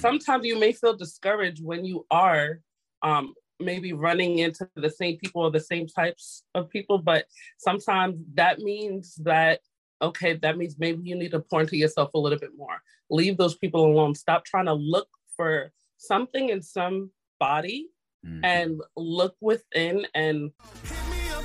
sometimes 0.00 0.44
you 0.44 0.58
may 0.58 0.72
feel 0.72 0.96
discouraged 0.96 1.64
when 1.64 1.84
you 1.84 2.06
are 2.10 2.60
um, 3.02 3.34
maybe 3.60 3.92
running 3.92 4.38
into 4.38 4.68
the 4.76 4.90
same 4.90 5.18
people 5.18 5.42
or 5.42 5.50
the 5.50 5.60
same 5.60 5.86
types 5.86 6.44
of 6.54 6.70
people, 6.70 6.98
but 6.98 7.24
sometimes 7.58 8.16
that 8.34 8.60
means 8.60 9.16
that 9.16 9.60
okay, 10.00 10.34
that 10.34 10.56
means 10.56 10.76
maybe 10.78 11.02
you 11.02 11.16
need 11.16 11.32
to 11.32 11.40
pour 11.40 11.60
into 11.60 11.76
yourself 11.76 12.10
a 12.14 12.18
little 12.18 12.38
bit 12.38 12.52
more. 12.56 12.80
Leave 13.10 13.36
those 13.36 13.56
people 13.56 13.84
alone. 13.84 14.14
Stop 14.14 14.44
trying 14.44 14.66
to 14.66 14.74
look 14.74 15.08
for 15.36 15.72
something 15.96 16.50
in 16.50 16.62
somebody 16.62 17.88
mm-hmm. 18.24 18.44
and 18.44 18.80
look 18.96 19.34
within 19.40 20.06
and 20.14 20.52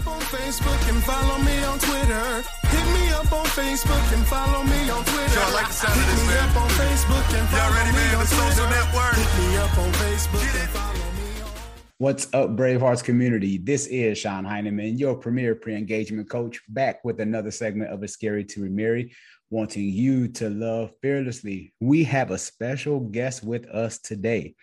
Facebook 0.04 0.89
and 0.89 1.04
follow 1.04 1.38
me 1.43 1.63
on 1.63 1.79
Twitter. 1.79 2.43
Hit 2.67 2.88
me 2.93 3.09
up 3.13 3.31
on 3.31 3.45
Facebook 3.45 4.13
and 4.13 4.25
follow 4.27 4.63
me 4.63 4.89
on 4.89 5.03
Twitter. 5.05 5.39
Y'all 5.39 5.53
like 5.53 5.67
the 5.67 5.73
sound 5.73 5.93
Hit 5.93 6.03
of 6.03 6.15
this, 6.15 6.27
man? 6.27 6.49
Up 6.49 6.57
on 6.57 6.70
Facebook 6.70 7.39
and 7.39 7.47
follow 7.49 7.63
Y'all 7.63 7.73
ready, 7.73 7.91
man? 7.95 8.20
The 8.20 8.25
social 8.25 8.70
network. 8.70 9.16
Hit 9.16 9.31
me 9.39 9.57
up 9.57 9.77
on 9.77 9.91
Facebook 9.93 10.62
and 10.62 10.70
follow 10.70 10.93
What's 11.99 12.27
up, 12.34 12.49
Bravehearts 12.57 13.03
community? 13.03 13.57
This 13.57 13.88
is 13.88 14.17
Sean 14.17 14.43
Heineman, 14.43 14.98
your 14.98 15.16
premier 15.16 15.55
pre 15.55 15.76
engagement 15.76 16.29
coach, 16.29 16.62
back 16.67 17.05
with 17.05 17.21
another 17.21 17.51
segment 17.51 17.91
of 17.91 18.04
A 18.04 18.07
Scary 18.09 18.43
to 18.43 18.62
Remarry, 18.62 19.13
wanting 19.49 19.85
you 19.85 20.27
to 20.29 20.49
love 20.49 20.91
fearlessly. 21.01 21.73
We 21.79 22.04
have 22.04 22.31
a 22.31 22.38
special 22.38 22.99
guest 22.99 23.41
with 23.41 23.67
us 23.67 23.99
today. 23.99 24.55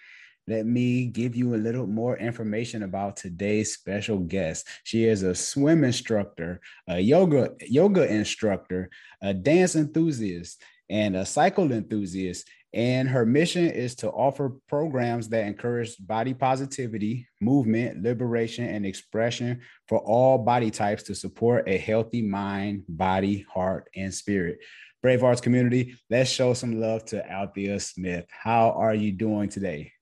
Let 0.51 0.67
me 0.67 1.07
give 1.07 1.37
you 1.37 1.55
a 1.55 1.63
little 1.65 1.87
more 1.87 2.19
information 2.19 2.83
about 2.83 3.17
today's 3.17 3.73
special 3.73 4.19
guest. 4.19 4.67
She 4.83 5.05
is 5.05 5.23
a 5.23 5.33
swim 5.33 5.85
instructor, 5.85 6.61
a 6.89 6.99
yoga 6.99 7.53
yoga 7.61 8.13
instructor, 8.13 8.91
a 9.23 9.33
dance 9.33 9.77
enthusiast, 9.77 10.61
and 10.89 11.15
a 11.15 11.25
cycle 11.25 11.71
enthusiast. 11.71 12.49
And 12.75 13.09
her 13.09 13.25
mission 13.25 13.71
is 13.71 13.95
to 13.97 14.11
offer 14.11 14.57
programs 14.69 15.29
that 15.29 15.47
encourage 15.47 15.97
body 16.01 16.35
positivity, 16.35 17.29
movement, 17.41 18.03
liberation, 18.03 18.65
and 18.65 18.85
expression 18.85 19.61
for 19.87 20.01
all 20.01 20.37
body 20.37 20.73
types 20.73 21.05
to 21.05 21.15
support 21.15 21.69
a 21.69 21.79
healthy 21.79 22.23
mind, 22.23 22.83
body, 22.89 23.47
heart, 23.49 23.89
and 23.95 24.13
spirit. 24.13 24.59
Bravehearts 25.05 25.43
community, 25.43 25.95
let's 26.11 26.29
show 26.29 26.55
some 26.55 26.81
love 26.81 27.05
to 27.05 27.25
Althea 27.31 27.79
Smith. 27.79 28.27
How 28.31 28.73
are 28.73 28.97
you 28.97 29.13
doing 29.13 29.49
today? 29.49 29.93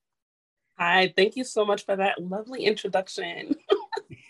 Hi, 0.79 1.13
thank 1.15 1.35
you 1.35 1.43
so 1.43 1.65
much 1.65 1.85
for 1.85 1.97
that 1.97 2.23
lovely 2.23 2.63
introduction. 2.63 3.53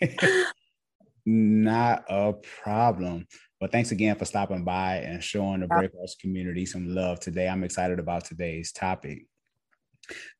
Not 1.26 2.04
a 2.08 2.32
problem. 2.62 3.26
But 3.60 3.72
thanks 3.72 3.92
again 3.92 4.16
for 4.16 4.24
stopping 4.24 4.64
by 4.64 4.96
and 4.96 5.22
showing 5.22 5.60
the 5.60 5.66
Bravehearts 5.66 6.18
community 6.20 6.66
some 6.66 6.88
love 6.88 7.20
today. 7.20 7.48
I'm 7.48 7.62
excited 7.62 7.98
about 7.98 8.24
today's 8.24 8.72
topic. 8.72 9.26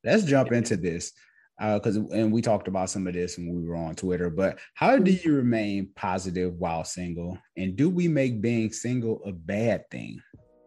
Let's 0.02 0.24
jump 0.24 0.52
into 0.52 0.76
this 0.76 1.12
because 1.60 1.98
uh, 1.98 2.08
and 2.08 2.32
we 2.32 2.40
talked 2.40 2.66
about 2.66 2.88
some 2.88 3.06
of 3.06 3.12
this 3.12 3.36
when 3.36 3.54
we 3.54 3.68
were 3.68 3.76
on 3.76 3.94
Twitter. 3.94 4.30
But 4.30 4.58
how 4.74 4.96
do 4.96 5.12
you 5.12 5.36
remain 5.36 5.90
positive 5.94 6.54
while 6.54 6.84
single? 6.84 7.38
And 7.56 7.76
do 7.76 7.90
we 7.90 8.08
make 8.08 8.40
being 8.40 8.72
single 8.72 9.22
a 9.24 9.32
bad 9.32 9.88
thing? 9.90 10.20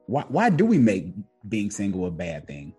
Why 0.05 0.23
why 0.27 0.49
do 0.51 0.65
we 0.65 0.77
make 0.77 1.07
being 1.49 1.71
single 1.71 2.05
a 2.05 2.11
bad 2.11 2.45
thing? 2.45 2.73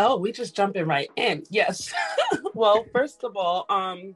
Oh, 0.00 0.16
we 0.16 0.30
just 0.30 0.54
jumping 0.54 0.86
right 0.86 1.10
in. 1.16 1.42
Yes. 1.50 1.92
well, 2.54 2.86
first 2.92 3.24
of 3.24 3.36
all, 3.36 3.66
um, 3.68 4.14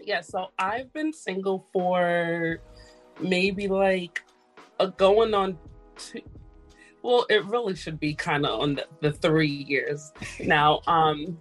yeah, 0.00 0.20
so 0.20 0.46
I've 0.56 0.92
been 0.92 1.12
single 1.12 1.66
for 1.72 2.60
maybe 3.20 3.66
like 3.66 4.22
a 4.78 4.88
going 4.88 5.34
on 5.34 5.58
two 5.96 6.22
well 7.02 7.26
it 7.28 7.44
really 7.46 7.74
should 7.74 8.00
be 8.00 8.14
kind 8.14 8.46
of 8.46 8.60
on 8.60 8.74
the, 8.74 8.86
the 9.00 9.12
three 9.12 9.46
years 9.68 10.12
now 10.40 10.80
um 10.86 11.38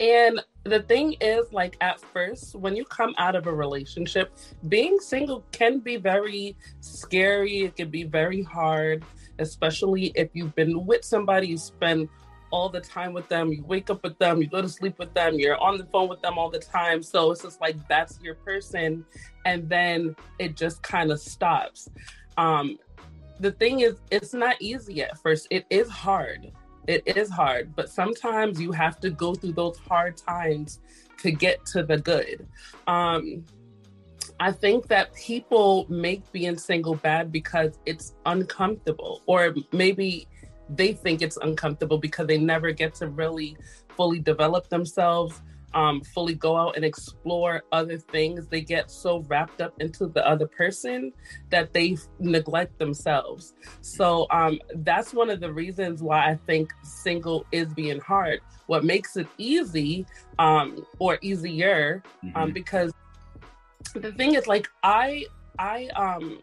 and 0.00 0.40
the 0.64 0.82
thing 0.82 1.14
is 1.20 1.52
like 1.52 1.76
at 1.80 2.00
first 2.00 2.54
when 2.56 2.74
you 2.74 2.84
come 2.84 3.14
out 3.18 3.36
of 3.36 3.46
a 3.46 3.52
relationship 3.52 4.36
being 4.68 4.98
single 4.98 5.44
can 5.52 5.78
be 5.78 5.96
very 5.96 6.56
scary 6.80 7.62
it 7.62 7.76
can 7.76 7.88
be 7.88 8.02
very 8.02 8.42
hard 8.42 9.04
especially 9.38 10.12
if 10.14 10.28
you've 10.34 10.54
been 10.54 10.84
with 10.86 11.04
somebody 11.04 11.48
you 11.48 11.56
spend 11.56 12.08
all 12.50 12.68
the 12.68 12.80
time 12.80 13.12
with 13.12 13.28
them. 13.28 13.52
You 13.52 13.62
wake 13.64 13.90
up 13.90 14.02
with 14.02 14.18
them, 14.18 14.40
you 14.40 14.48
go 14.48 14.62
to 14.62 14.68
sleep 14.68 14.98
with 14.98 15.12
them, 15.14 15.38
you're 15.38 15.60
on 15.60 15.78
the 15.78 15.86
phone 15.86 16.08
with 16.08 16.20
them 16.20 16.38
all 16.38 16.50
the 16.50 16.58
time. 16.58 17.02
So 17.02 17.30
it's 17.30 17.42
just 17.42 17.60
like 17.60 17.76
that's 17.88 18.20
your 18.22 18.34
person. 18.34 19.04
And 19.44 19.68
then 19.68 20.16
it 20.38 20.56
just 20.56 20.82
kind 20.82 21.10
of 21.10 21.20
stops. 21.20 21.88
Um, 22.36 22.78
the 23.38 23.52
thing 23.52 23.80
is, 23.80 23.96
it's 24.10 24.34
not 24.34 24.56
easy 24.60 25.02
at 25.02 25.18
first. 25.18 25.46
It 25.50 25.64
is 25.70 25.88
hard. 25.88 26.52
It 26.86 27.02
is 27.06 27.30
hard. 27.30 27.74
But 27.74 27.88
sometimes 27.88 28.60
you 28.60 28.72
have 28.72 29.00
to 29.00 29.10
go 29.10 29.34
through 29.34 29.52
those 29.52 29.78
hard 29.78 30.16
times 30.16 30.80
to 31.18 31.30
get 31.30 31.64
to 31.66 31.82
the 31.82 31.98
good. 31.98 32.46
Um, 32.86 33.44
I 34.38 34.52
think 34.52 34.88
that 34.88 35.12
people 35.14 35.86
make 35.90 36.30
being 36.32 36.56
single 36.56 36.94
bad 36.94 37.30
because 37.30 37.78
it's 37.84 38.14
uncomfortable, 38.24 39.22
or 39.26 39.54
maybe 39.70 40.26
they 40.74 40.92
think 40.92 41.22
it's 41.22 41.36
uncomfortable 41.38 41.98
because 41.98 42.26
they 42.26 42.38
never 42.38 42.72
get 42.72 42.94
to 42.94 43.08
really 43.08 43.56
fully 43.96 44.18
develop 44.18 44.68
themselves 44.68 45.42
um, 45.74 46.00
fully 46.00 46.34
go 46.34 46.56
out 46.56 46.76
and 46.76 46.84
explore 46.84 47.62
other 47.72 47.98
things. 47.98 48.48
They 48.48 48.60
get 48.60 48.90
so 48.90 49.20
wrapped 49.28 49.60
up 49.60 49.74
into 49.80 50.06
the 50.06 50.26
other 50.26 50.46
person 50.46 51.12
that 51.50 51.72
they 51.72 51.96
neglect 52.18 52.78
themselves. 52.78 53.54
So 53.80 54.26
um, 54.30 54.58
that's 54.76 55.14
one 55.14 55.30
of 55.30 55.40
the 55.40 55.52
reasons 55.52 56.02
why 56.02 56.30
i 56.30 56.34
think 56.46 56.72
single 56.82 57.46
is 57.52 57.72
being 57.74 58.00
hard. 58.00 58.40
What 58.66 58.84
makes 58.84 59.16
it 59.16 59.26
easy 59.38 60.06
um, 60.38 60.84
or 60.98 61.18
easier 61.22 62.02
um, 62.22 62.46
mm-hmm. 62.46 62.52
because 62.52 62.92
the 63.94 64.12
thing 64.12 64.34
is 64.34 64.46
like 64.46 64.68
i 64.84 65.24
i 65.58 65.86
um 65.96 66.40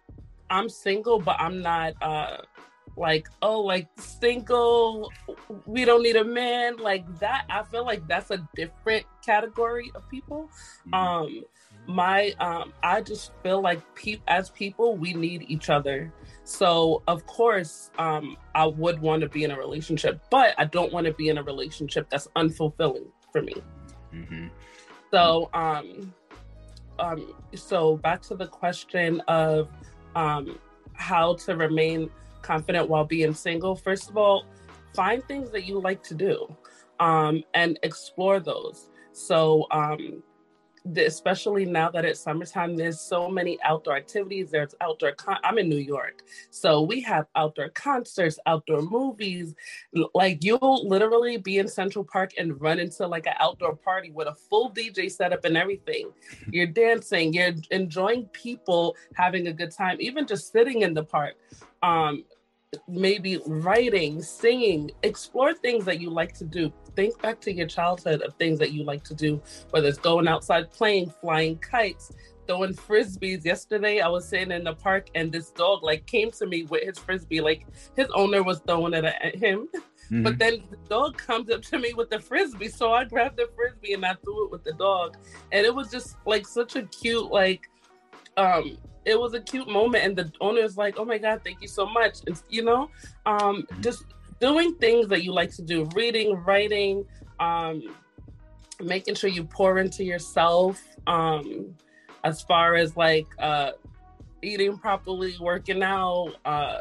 i'm 0.50 0.68
single 0.68 1.20
but 1.20 1.40
i'm 1.40 1.62
not 1.62 1.94
uh 2.02 2.38
like 2.98 3.30
oh 3.42 3.62
like 3.62 3.88
single 3.98 5.12
we 5.66 5.86
don't 5.86 6.02
need 6.02 6.16
a 6.16 6.24
man 6.24 6.76
like 6.78 7.06
that 7.20 7.46
i 7.50 7.64
feel 7.64 7.86
like 7.86 8.06
that's 8.08 8.32
a 8.32 8.50
different 8.56 9.06
category 9.26 9.92
of 9.96 10.08
people 10.10 10.50
mm-hmm. 10.88 10.94
um 10.94 11.44
my 11.88 12.34
um 12.40 12.74
i 12.84 13.00
just 13.00 13.32
feel 13.44 13.62
like 13.62 13.80
pe- 13.96 14.20
as 14.28 14.50
people 14.50 14.98
we 14.98 15.14
need 15.14 15.46
each 15.48 15.70
other 15.70 16.12
so 16.44 17.02
of 17.08 17.26
course 17.28 17.92
um 18.00 18.36
i 18.56 18.66
would 18.66 19.00
want 19.00 19.22
to 19.22 19.30
be 19.30 19.44
in 19.44 19.52
a 19.52 19.58
relationship 19.58 20.20
but 20.32 20.54
i 20.58 20.66
don't 20.66 20.92
want 20.92 21.06
to 21.06 21.14
be 21.14 21.30
in 21.30 21.38
a 21.38 21.44
relationship 21.44 22.10
that's 22.10 22.28
unfulfilling 22.36 23.06
for 23.32 23.42
me 23.42 23.56
mm-hmm. 24.14 24.48
so 25.12 25.50
um 25.54 26.14
um 27.00 27.34
so 27.54 27.98
back 27.98 28.22
to 28.22 28.36
the 28.36 28.48
question 28.48 29.22
of 29.28 29.70
um 30.16 30.58
how 30.94 31.36
to 31.36 31.56
remain 31.56 32.10
confident 32.48 32.90
while 32.90 33.04
being 33.04 33.34
single, 33.34 33.76
first 33.76 34.10
of 34.10 34.18
all, 34.18 34.46
find 34.94 35.24
things 35.28 35.52
that 35.52 35.66
you 35.66 35.80
like 35.80 36.02
to 36.04 36.16
do 36.16 36.48
um, 37.00 37.44
and 37.54 37.78
explore 37.84 38.40
those. 38.40 38.90
So, 39.12 39.68
um, 39.72 40.24
especially 40.96 41.66
now 41.66 41.90
that 41.90 42.06
it's 42.06 42.20
summertime, 42.20 42.76
there's 42.76 43.00
so 43.00 43.30
many 43.30 43.58
outdoor 43.64 43.98
activities. 43.98 44.52
There's 44.52 44.74
outdoor, 44.82 45.14
con- 45.14 45.40
I'm 45.44 45.58
in 45.58 45.70
New 45.70 45.78
York. 45.78 46.24
So 46.50 46.82
we 46.82 47.02
have 47.02 47.26
outdoor 47.36 47.70
concerts, 47.70 48.40
outdoor 48.46 48.82
movies. 48.82 49.54
Like 50.14 50.44
you'll 50.44 50.88
literally 50.88 51.38
be 51.38 51.58
in 51.58 51.68
Central 51.68 52.06
Park 52.06 52.32
and 52.38 52.60
run 52.62 52.80
into 52.80 53.06
like 53.08 53.28
an 53.28 53.34
outdoor 53.40 53.76
party 53.76 54.12
with 54.12 54.28
a 54.28 54.36
full 54.50 54.72
DJ 54.72 55.12
setup 55.12 55.46
and 55.46 55.58
everything. 55.58 56.12
You're 56.52 56.68
dancing, 56.68 57.34
you're 57.34 57.56
enjoying 57.72 58.26
people 58.28 58.96
having 59.14 59.48
a 59.48 59.54
good 59.54 59.72
time, 59.72 59.98
even 60.00 60.26
just 60.26 60.52
sitting 60.52 60.82
in 60.84 60.94
the 60.94 61.04
park. 61.04 61.36
Um, 61.84 62.24
maybe 62.88 63.40
writing, 63.46 64.22
singing, 64.22 64.92
explore 65.04 65.54
things 65.54 65.86
that 65.86 66.02
you 66.02 66.10
like 66.10 66.34
to 66.34 66.44
do. 66.44 66.72
Think 66.96 67.22
back 67.22 67.40
to 67.42 67.54
your 67.54 67.68
childhood 67.68 68.22
of 68.22 68.34
things 68.36 68.60
that 68.60 68.72
you 68.72 68.84
like 68.84 69.04
to 69.06 69.14
do, 69.14 69.42
whether 69.70 69.88
it's 69.88 69.98
going 69.98 70.28
outside 70.28 70.72
playing, 70.72 71.14
flying 71.22 71.58
kites, 71.60 72.12
throwing 72.46 72.74
frisbees. 72.74 73.46
Yesterday 73.46 74.02
I 74.02 74.08
was 74.08 74.28
sitting 74.28 74.52
in 74.52 74.66
the 74.66 74.74
park 74.74 75.10
and 75.16 75.32
this 75.32 75.52
dog 75.52 75.84
like 75.84 76.06
came 76.08 76.32
to 76.32 76.46
me 76.46 76.64
with 76.64 76.84
his 76.84 76.98
frisbee, 76.98 77.40
like 77.42 77.66
his 77.96 78.08
owner 78.14 78.44
was 78.44 78.60
throwing 78.60 78.94
it 78.94 79.06
at 79.06 79.36
him. 79.36 79.68
Mm-hmm. 80.08 80.24
But 80.24 80.40
then 80.40 80.64
the 80.72 80.78
dog 80.88 81.18
comes 81.18 81.50
up 81.50 81.64
to 81.64 81.78
me 81.78 81.94
with 81.94 82.10
the 82.10 82.18
frisbee. 82.18 82.70
So 82.70 82.94
I 82.94 83.04
grabbed 83.04 83.36
the 83.36 83.50
frisbee 83.54 83.92
and 83.92 84.06
I 84.06 84.14
threw 84.14 84.46
it 84.46 84.52
with 84.52 84.64
the 84.64 84.72
dog. 84.72 85.18
And 85.52 85.66
it 85.66 85.76
was 85.76 85.92
just 85.92 86.16
like 86.26 86.48
such 86.48 86.78
a 86.78 86.84
cute, 86.84 87.30
like 87.30 87.70
um 88.38 88.78
it 89.08 89.20
was 89.20 89.34
a 89.34 89.40
cute 89.40 89.68
moment 89.68 90.04
and 90.04 90.16
the 90.16 90.32
owner 90.42 90.62
is 90.62 90.78
like 90.78 90.96
oh 91.00 91.06
my 91.06 91.18
god 91.18 91.42
thank 91.44 91.62
you 91.62 91.68
so 91.68 91.86
much 91.86 92.20
you 92.50 92.64
know 92.64 92.90
um 93.26 93.66
just 93.80 94.04
doing 94.40 94.76
things 94.76 95.08
that 95.08 95.24
you 95.24 95.32
like 95.32 95.52
to 95.52 95.62
do 95.62 95.86
reading 95.96 96.36
writing 96.46 97.04
um 97.40 97.82
making 98.82 99.16
sure 99.16 99.30
you 99.30 99.44
pour 99.44 99.80
into 99.80 100.04
yourself 100.04 100.84
um 101.08 101.74
as 102.24 102.42
far 102.42 102.76
as 102.76 102.96
like 102.98 103.28
uh 103.40 103.72
eating 104.44 104.78
properly 104.78 105.36
working 105.40 105.82
out 105.82 106.34
uh 106.46 106.80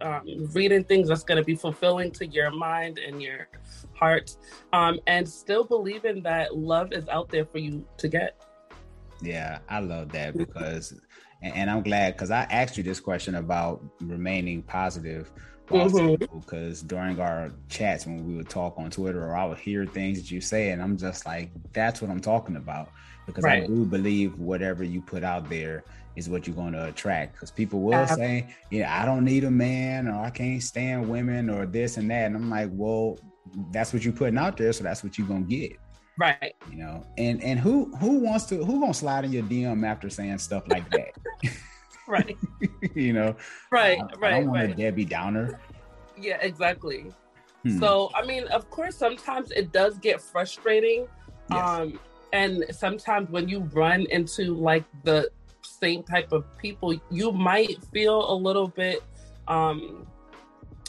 um, 0.00 0.48
reading 0.52 0.84
things 0.84 1.08
that's 1.08 1.24
going 1.24 1.38
to 1.38 1.44
be 1.44 1.54
fulfilling 1.54 2.10
to 2.12 2.26
your 2.26 2.50
mind 2.50 2.98
and 2.98 3.22
your 3.22 3.48
heart, 3.94 4.36
um, 4.72 4.98
and 5.06 5.26
still 5.26 5.64
believing 5.64 6.22
that 6.22 6.56
love 6.56 6.92
is 6.92 7.08
out 7.08 7.30
there 7.30 7.46
for 7.46 7.58
you 7.58 7.86
to 7.98 8.08
get. 8.08 8.36
Yeah, 9.22 9.60
I 9.68 9.80
love 9.80 10.12
that 10.12 10.36
because, 10.36 10.94
and, 11.44 11.70
I'm 11.70 11.82
glad 11.82 12.14
because 12.14 12.30
I 12.30 12.42
asked 12.44 12.76
you 12.76 12.82
this 12.82 13.00
question 13.00 13.34
about 13.34 13.82
remaining 14.00 14.62
positive 14.62 15.30
mm-hmm. 15.68 16.38
because 16.38 16.82
during 16.82 17.20
our 17.20 17.50
chats 17.68 18.06
when 18.06 18.26
we 18.26 18.34
would 18.34 18.48
talk 18.48 18.74
on 18.78 18.90
Twitter 18.90 19.24
or 19.24 19.36
I 19.36 19.44
would 19.46 19.58
hear 19.58 19.86
things 19.86 20.20
that 20.20 20.30
you 20.30 20.40
say, 20.40 20.70
and 20.70 20.82
I'm 20.82 20.96
just 20.96 21.26
like, 21.26 21.50
that's 21.72 22.00
what 22.00 22.10
I'm 22.10 22.20
talking 22.20 22.56
about 22.56 22.90
because 23.26 23.44
right. 23.44 23.64
I 23.64 23.66
do 23.66 23.84
believe 23.84 24.38
whatever 24.38 24.84
you 24.84 25.00
put 25.00 25.24
out 25.24 25.48
there 25.48 25.84
is 26.16 26.28
what 26.28 26.46
you're 26.46 26.56
going 26.56 26.72
to 26.72 26.86
attract 26.86 27.34
because 27.34 27.50
people 27.50 27.80
will 27.80 27.94
uh, 27.94 28.06
say, 28.06 28.54
yeah, 28.70 29.00
I 29.00 29.04
don't 29.04 29.24
need 29.24 29.44
a 29.44 29.50
man 29.50 30.08
or 30.08 30.20
I 30.24 30.30
can't 30.30 30.62
stand 30.62 31.08
women 31.08 31.50
or 31.50 31.66
this 31.66 31.96
and 31.96 32.10
that. 32.10 32.26
And 32.26 32.36
I'm 32.36 32.50
like, 32.50 32.70
well, 32.72 33.18
that's 33.70 33.92
what 33.92 34.04
you're 34.04 34.12
putting 34.12 34.38
out 34.38 34.56
there. 34.56 34.72
So 34.72 34.84
that's 34.84 35.02
what 35.02 35.18
you're 35.18 35.26
going 35.26 35.46
to 35.46 35.56
get. 35.56 35.78
Right. 36.18 36.54
You 36.70 36.78
know, 36.78 37.06
and, 37.18 37.42
and 37.42 37.58
who, 37.58 37.94
who 37.96 38.18
wants 38.18 38.44
to, 38.46 38.64
who 38.64 38.80
going 38.80 38.92
to 38.92 38.98
slide 38.98 39.24
in 39.24 39.32
your 39.32 39.42
DM 39.42 39.86
after 39.86 40.08
saying 40.08 40.38
stuff 40.38 40.64
like 40.68 40.88
that? 40.90 41.12
right. 42.08 42.36
you 42.94 43.12
know, 43.12 43.36
right. 43.70 43.98
I, 43.98 44.18
right. 44.18 44.34
I 44.34 44.40
don't 44.40 44.50
want 44.50 44.60
right. 44.60 44.70
a 44.70 44.74
Debbie 44.74 45.04
Downer. 45.04 45.60
Yeah, 46.16 46.38
exactly. 46.40 47.12
Hmm. 47.64 47.78
So, 47.78 48.10
I 48.14 48.24
mean, 48.24 48.44
of 48.48 48.70
course, 48.70 48.96
sometimes 48.96 49.50
it 49.50 49.72
does 49.72 49.98
get 49.98 50.20
frustrating. 50.20 51.06
Yes. 51.50 51.68
Um, 51.68 51.98
and 52.32 52.64
sometimes 52.70 53.30
when 53.30 53.48
you 53.48 53.60
run 53.72 54.06
into 54.10 54.54
like 54.54 54.84
the 55.04 55.30
same 55.62 56.02
type 56.02 56.32
of 56.32 56.44
people, 56.58 56.94
you 57.10 57.32
might 57.32 57.82
feel 57.92 58.30
a 58.30 58.34
little 58.34 58.68
bit 58.68 59.02
um 59.46 60.06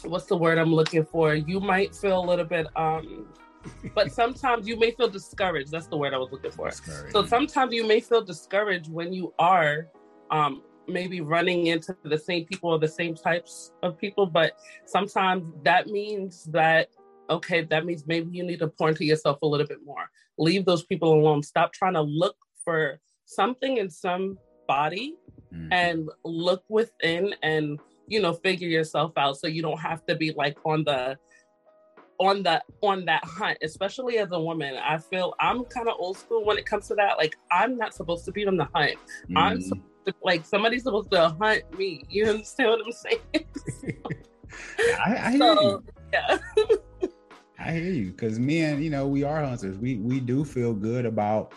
what's 0.04 0.26
the 0.26 0.36
word 0.36 0.58
I'm 0.58 0.74
looking 0.74 1.04
for? 1.04 1.34
You 1.34 1.60
might 1.60 1.94
feel 1.94 2.18
a 2.18 2.26
little 2.26 2.44
bit 2.44 2.66
um 2.76 3.28
but 3.94 4.12
sometimes 4.12 4.66
you 4.66 4.78
may 4.78 4.90
feel 4.90 5.08
discouraged. 5.08 5.70
That's 5.70 5.86
the 5.86 5.96
word 5.96 6.14
I 6.14 6.18
was 6.18 6.30
looking 6.32 6.50
for. 6.50 6.70
So 7.10 7.24
sometimes 7.26 7.72
you 7.72 7.86
may 7.86 8.00
feel 8.00 8.22
discouraged 8.22 8.90
when 8.90 9.12
you 9.12 9.32
are 9.38 9.88
um 10.30 10.62
maybe 10.88 11.20
running 11.20 11.66
into 11.66 11.96
the 12.04 12.18
same 12.18 12.44
people 12.44 12.70
or 12.70 12.78
the 12.78 12.88
same 12.88 13.14
types 13.14 13.72
of 13.82 13.98
people, 13.98 14.26
but 14.26 14.52
sometimes 14.84 15.44
that 15.64 15.88
means 15.88 16.44
that 16.44 16.88
okay, 17.28 17.62
that 17.62 17.84
means 17.84 18.06
maybe 18.06 18.36
you 18.36 18.44
need 18.44 18.60
to 18.60 18.68
pour 18.68 18.88
into 18.90 19.04
yourself 19.04 19.42
a 19.42 19.46
little 19.46 19.66
bit 19.66 19.84
more. 19.84 20.10
Leave 20.38 20.64
those 20.64 20.84
people 20.84 21.12
alone. 21.12 21.42
Stop 21.42 21.72
trying 21.72 21.94
to 21.94 22.02
look 22.02 22.36
for 22.64 23.00
something 23.24 23.78
in 23.78 23.90
some 23.90 24.38
body 24.68 25.16
mm-hmm. 25.52 25.72
and 25.72 26.08
look 26.24 26.62
within 26.68 27.34
and 27.42 27.78
you 28.06 28.20
know 28.20 28.32
figure 28.32 28.68
yourself 28.68 29.12
out 29.16 29.36
so 29.36 29.46
you 29.46 29.62
don't 29.62 29.80
have 29.80 30.04
to 30.06 30.14
be 30.14 30.32
like 30.32 30.56
on 30.64 30.84
the 30.84 31.16
on 32.18 32.42
the 32.42 32.62
on 32.82 33.04
that 33.04 33.24
hunt 33.24 33.58
especially 33.62 34.18
as 34.18 34.32
a 34.32 34.40
woman 34.40 34.74
i 34.76 34.96
feel 34.96 35.34
i'm 35.40 35.64
kind 35.64 35.88
of 35.88 35.94
old 35.98 36.16
school 36.16 36.44
when 36.44 36.58
it 36.58 36.64
comes 36.64 36.88
to 36.88 36.94
that 36.94 37.16
like 37.18 37.36
i'm 37.50 37.76
not 37.76 37.94
supposed 37.94 38.24
to 38.24 38.32
be 38.32 38.46
on 38.46 38.56
the 38.56 38.68
hunt. 38.74 38.96
Mm-hmm. 39.24 39.36
i'm 39.36 39.60
to, 39.60 40.14
like 40.22 40.44
somebody's 40.44 40.84
supposed 40.84 41.10
to 41.10 41.28
hunt 41.40 41.78
me. 41.78 42.04
You 42.08 42.26
understand 42.26 42.70
what 42.70 42.86
i'm 42.86 42.92
saying? 42.92 43.20
I, 45.04 45.16
I, 45.16 45.30
hear 45.32 45.38
so, 45.38 45.82
yeah. 46.12 46.38
I 47.58 47.72
hear 47.72 47.92
you 47.92 48.10
because 48.12 48.38
men 48.38 48.82
you 48.82 48.90
know 48.90 49.06
we 49.08 49.24
are 49.24 49.44
hunters. 49.44 49.76
We 49.78 49.96
we 49.96 50.20
do 50.20 50.44
feel 50.44 50.72
good 50.72 51.04
about 51.04 51.52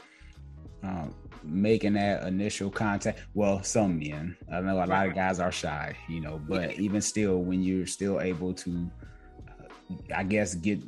um, 0.83 1.13
making 1.43 1.93
that 1.93 2.27
initial 2.27 2.69
contact. 2.69 3.19
Well, 3.33 3.63
some 3.63 3.99
men, 3.99 4.35
I 4.51 4.61
know 4.61 4.83
a 4.83 4.85
lot 4.85 5.07
of 5.07 5.15
guys 5.15 5.39
are 5.39 5.51
shy, 5.51 5.95
you 6.07 6.21
know, 6.21 6.41
but 6.47 6.73
even 6.73 7.01
still, 7.01 7.43
when 7.43 7.63
you're 7.63 7.87
still 7.87 8.21
able 8.21 8.53
to, 8.55 8.89
I 10.15 10.23
guess, 10.23 10.55
get, 10.55 10.79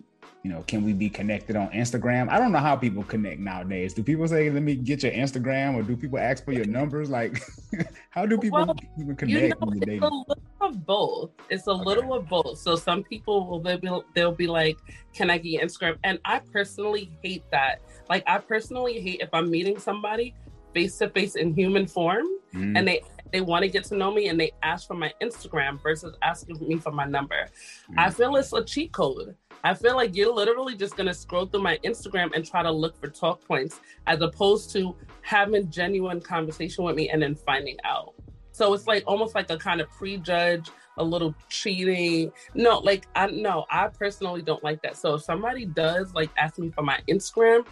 you 0.44 0.52
know, 0.52 0.64
can 0.64 0.84
we 0.84 0.94
be 0.94 1.10
connected 1.10 1.56
on 1.56 1.70
Instagram? 1.70 2.30
I 2.30 2.40
don't 2.40 2.52
know 2.52 2.60
how 2.60 2.76
people 2.76 3.04
connect 3.04 3.40
nowadays. 3.40 3.94
Do 3.94 4.04
people 4.04 4.28
say, 4.28 4.50
let 4.50 4.64
me 4.64 4.76
get 4.76 5.04
your 5.04 5.12
Instagram 5.12 5.76
or 5.76 5.84
do 5.84 5.96
people 5.96 6.18
ask 6.18 6.44
for 6.44 6.52
your 6.52 6.66
numbers? 6.66 7.10
Like, 7.10 7.42
how 8.10 8.26
do 8.26 8.38
people 8.38 8.66
well, 8.66 8.76
even 9.00 9.16
connect? 9.16 9.44
You 9.44 9.50
know, 9.50 9.76
it's 9.82 10.02
a 10.02 10.06
little 10.06 10.38
of 10.62 10.86
both. 10.86 11.32
It's 11.50 11.68
a 11.68 11.72
okay. 11.72 11.84
little 11.84 12.14
of 12.14 12.28
both. 12.28 12.58
So 12.58 12.76
some 12.76 13.04
people 13.04 13.48
will 13.48 13.60
they'll 13.60 13.78
be, 13.78 13.90
they'll 14.16 14.32
be 14.32 14.48
like, 14.48 14.78
can 15.14 15.30
I 15.30 15.38
get 15.38 15.62
Instagram? 15.62 15.98
And 16.04 16.20
I 16.26 16.40
personally 16.40 17.12
hate 17.22 17.44
that. 17.52 17.82
Like 18.10 18.24
I 18.28 18.40
personally 18.40 19.00
hate 19.00 19.22
if 19.22 19.30
I'm 19.34 19.50
meeting 19.50 19.78
somebody 19.78 20.34
face 20.74 20.98
to 20.98 21.10
face 21.10 21.36
in 21.36 21.54
human 21.54 21.86
form 21.86 22.26
mm. 22.54 22.78
and 22.78 22.88
they 22.88 23.02
they 23.32 23.42
want 23.42 23.64
to 23.64 23.70
get 23.70 23.84
to 23.86 23.96
know 23.96 24.12
me 24.12 24.28
and 24.28 24.40
they 24.40 24.52
ask 24.64 24.88
for 24.88 24.94
my 24.94 25.14
Instagram 25.22 25.82
versus 25.82 26.16
asking 26.22 26.66
me 26.68 26.78
for 26.78 26.92
my 26.92 27.06
number. 27.06 27.48
Mm. 27.92 27.96
I 27.98 28.10
feel 28.10 28.36
it's 28.36 28.54
a 28.54 28.64
cheat 28.64 28.92
code. 28.92 29.36
I 29.64 29.74
feel 29.74 29.96
like 29.96 30.16
you're 30.16 30.34
literally 30.34 30.76
just 30.76 30.98
gonna 30.98 31.14
scroll 31.14 31.46
through 31.46 31.62
my 31.62 31.78
Instagram 31.86 32.32
and 32.36 32.46
try 32.46 32.64
to 32.64 32.72
look 32.72 33.00
for 33.00 33.08
talk 33.08 33.46
points 33.46 33.80
as 34.08 34.22
opposed 34.22 34.72
to 34.72 34.96
having 35.22 35.70
genuine 35.70 36.20
conversation 36.20 36.84
with 36.84 36.96
me 36.96 37.10
and 37.10 37.22
then 37.22 37.36
finding 37.36 37.78
out. 37.84 38.14
So 38.54 38.74
it's 38.74 38.88
like 38.88 39.04
almost 39.06 39.36
like 39.36 39.50
a 39.52 39.58
kind 39.58 39.80
of 39.80 39.90
prejudge, 39.90 40.70
a 40.98 41.04
little 41.04 41.36
cheating. 41.48 42.32
No, 42.56 42.80
like 42.80 43.08
I 43.16 43.28
no, 43.28 43.66
I 43.70 43.88
personally 43.88 44.42
don't 44.42 44.64
like 44.64 44.82
that. 44.82 44.98
So 44.98 45.16
if 45.16 45.24
somebody 45.24 45.66
does 45.66 46.14
like 46.14 46.32
ask 46.38 46.58
me 46.58 46.72
for 46.72 46.82
my 46.82 47.00
Instagram, 47.08 47.66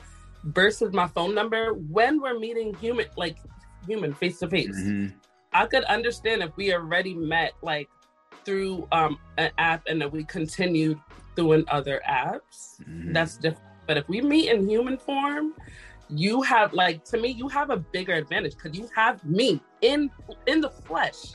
versus 0.44 0.94
my 0.94 1.08
phone 1.08 1.36
number 1.36 1.74
when 1.74 2.22
we're 2.22 2.40
meeting 2.40 2.74
human 2.76 3.06
like 3.18 3.38
human 3.86 4.14
face 4.14 4.40
to 4.40 4.48
face 4.48 4.76
i 5.54 5.66
could 5.66 5.84
understand 5.86 6.42
if 6.42 6.56
we 6.56 6.74
already 6.74 7.14
met 7.14 7.54
like 7.62 7.90
through 8.46 8.88
um 8.92 9.18
an 9.38 9.52
app 9.58 9.84
and 9.88 10.02
that 10.02 10.12
we 10.12 10.24
continued 10.24 11.00
through 11.36 11.54
in 11.54 11.66
other 11.70 12.02
apps 12.10 12.82
mm-hmm. 12.82 13.14
that's 13.14 13.38
different 13.38 13.66
but 13.88 13.98
if 13.98 14.08
we 14.08 14.22
meet 14.22 14.50
in 14.50 14.68
human 14.68 14.98
form 14.98 15.54
you 16.10 16.42
have 16.42 16.74
like 16.74 17.04
to 17.04 17.18
me 17.18 17.30
you 17.30 17.48
have 17.48 17.70
a 17.70 17.78
bigger 17.78 18.14
advantage 18.14 18.56
because 18.56 18.78
you 18.78 18.90
have 18.96 19.24
me 19.24 19.62
in 19.82 20.10
in 20.48 20.62
the 20.62 20.70
flesh 20.70 21.34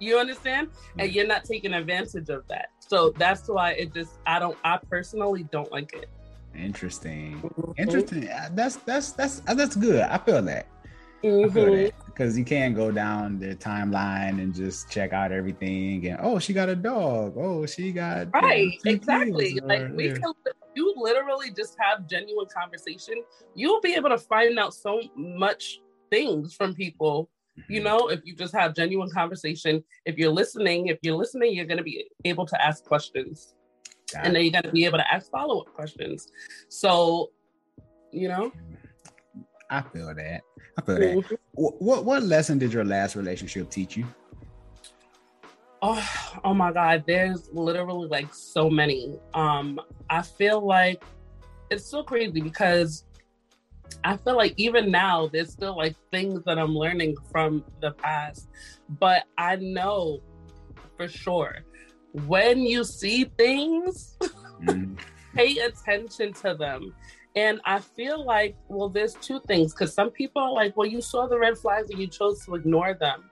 you 0.00 0.18
understand 0.18 0.68
mm-hmm. 0.68 1.00
and 1.00 1.12
you're 1.12 1.26
not 1.26 1.44
taking 1.44 1.74
advantage 1.74 2.28
of 2.28 2.46
that 2.48 2.70
so 2.78 3.10
that's 3.18 3.48
why 3.48 3.72
it 3.72 3.92
just 3.94 4.12
i 4.26 4.38
don't 4.38 4.56
i 4.64 4.78
personally 4.88 5.44
don't 5.50 5.70
like 5.70 5.92
it 5.92 6.08
Interesting. 6.58 7.40
Mm-hmm. 7.40 7.72
Interesting. 7.76 8.28
Uh, 8.28 8.48
that's 8.52 8.76
that's 8.76 9.12
that's 9.12 9.42
uh, 9.46 9.54
that's 9.54 9.76
good. 9.76 10.00
I 10.02 10.18
feel 10.18 10.42
that. 10.42 10.66
Mm-hmm. 11.24 11.96
because 12.06 12.38
you 12.38 12.44
can't 12.44 12.76
go 12.76 12.92
down 12.92 13.40
the 13.40 13.56
timeline 13.56 14.40
and 14.40 14.54
just 14.54 14.88
check 14.88 15.12
out 15.12 15.32
everything 15.32 16.06
and 16.06 16.18
oh 16.22 16.38
she 16.38 16.52
got 16.52 16.68
a 16.68 16.76
dog 16.76 17.34
oh 17.36 17.66
she 17.66 17.90
got 17.90 18.32
right 18.32 18.78
exactly 18.84 19.58
or, 19.60 19.66
like 19.66 19.88
we 19.96 20.08
yeah. 20.08 20.14
can 20.14 20.32
you 20.76 20.94
literally 20.96 21.50
just 21.50 21.76
have 21.80 22.06
genuine 22.08 22.46
conversation 22.56 23.14
you'll 23.56 23.80
be 23.80 23.94
able 23.94 24.10
to 24.10 24.18
find 24.18 24.58
out 24.60 24.72
so 24.72 25.02
much 25.16 25.80
things 26.08 26.54
from 26.54 26.72
people 26.72 27.28
mm-hmm. 27.58 27.72
you 27.72 27.82
know 27.82 28.08
if 28.08 28.20
you 28.24 28.36
just 28.36 28.54
have 28.54 28.74
genuine 28.74 29.10
conversation 29.10 29.82
if 30.04 30.16
you're 30.16 30.30
listening 30.30 30.86
if 30.86 30.98
you're 31.02 31.16
listening 31.16 31.52
you're 31.52 31.66
going 31.66 31.78
to 31.78 31.84
be 31.84 32.08
able 32.24 32.46
to 32.46 32.64
ask 32.64 32.84
questions 32.84 33.54
Got 34.12 34.26
and 34.26 34.34
then 34.34 34.42
you're 34.42 34.52
gonna 34.52 34.72
be 34.72 34.84
able 34.84 34.98
to 34.98 35.12
ask 35.12 35.30
follow 35.30 35.60
up 35.60 35.74
questions. 35.74 36.28
So, 36.68 37.30
you 38.10 38.28
know, 38.28 38.52
I 39.70 39.82
feel 39.82 40.14
that. 40.14 40.42
I 40.76 40.82
feel 40.82 40.96
mm-hmm. 40.96 41.20
that. 41.28 41.40
What 41.52 42.04
what 42.04 42.22
lesson 42.22 42.58
did 42.58 42.72
your 42.72 42.84
last 42.84 43.16
relationship 43.16 43.70
teach 43.70 43.96
you? 43.96 44.06
Oh, 45.80 46.38
oh 46.42 46.54
my 46.54 46.72
God, 46.72 47.04
there's 47.06 47.48
literally 47.52 48.08
like 48.08 48.34
so 48.34 48.68
many. 48.68 49.18
Um, 49.34 49.80
I 50.10 50.22
feel 50.22 50.60
like 50.60 51.04
it's 51.70 51.84
so 51.84 52.02
crazy 52.02 52.40
because 52.40 53.04
I 54.02 54.16
feel 54.16 54.36
like 54.36 54.54
even 54.56 54.90
now 54.90 55.28
there's 55.28 55.52
still 55.52 55.76
like 55.76 55.94
things 56.10 56.42
that 56.44 56.58
I'm 56.58 56.74
learning 56.74 57.14
from 57.30 57.64
the 57.80 57.92
past, 57.92 58.48
but 58.98 59.24
I 59.36 59.56
know 59.56 60.20
for 60.96 61.06
sure 61.06 61.64
when 62.26 62.60
you 62.60 62.84
see 62.84 63.24
things, 63.24 64.16
mm. 64.62 64.98
pay 65.34 65.58
attention 65.58 66.32
to 66.34 66.54
them. 66.54 66.94
And 67.38 67.60
I 67.64 67.78
feel 67.78 68.24
like, 68.24 68.56
well, 68.66 68.88
there's 68.88 69.14
two 69.14 69.40
things 69.46 69.72
because 69.72 69.94
some 69.94 70.10
people 70.10 70.42
are 70.42 70.52
like, 70.52 70.76
well, 70.76 70.88
you 70.88 71.00
saw 71.00 71.28
the 71.28 71.38
red 71.38 71.56
flags 71.56 71.88
and 71.88 72.00
you 72.00 72.08
chose 72.08 72.44
to 72.46 72.56
ignore 72.56 72.94
them. 72.94 73.30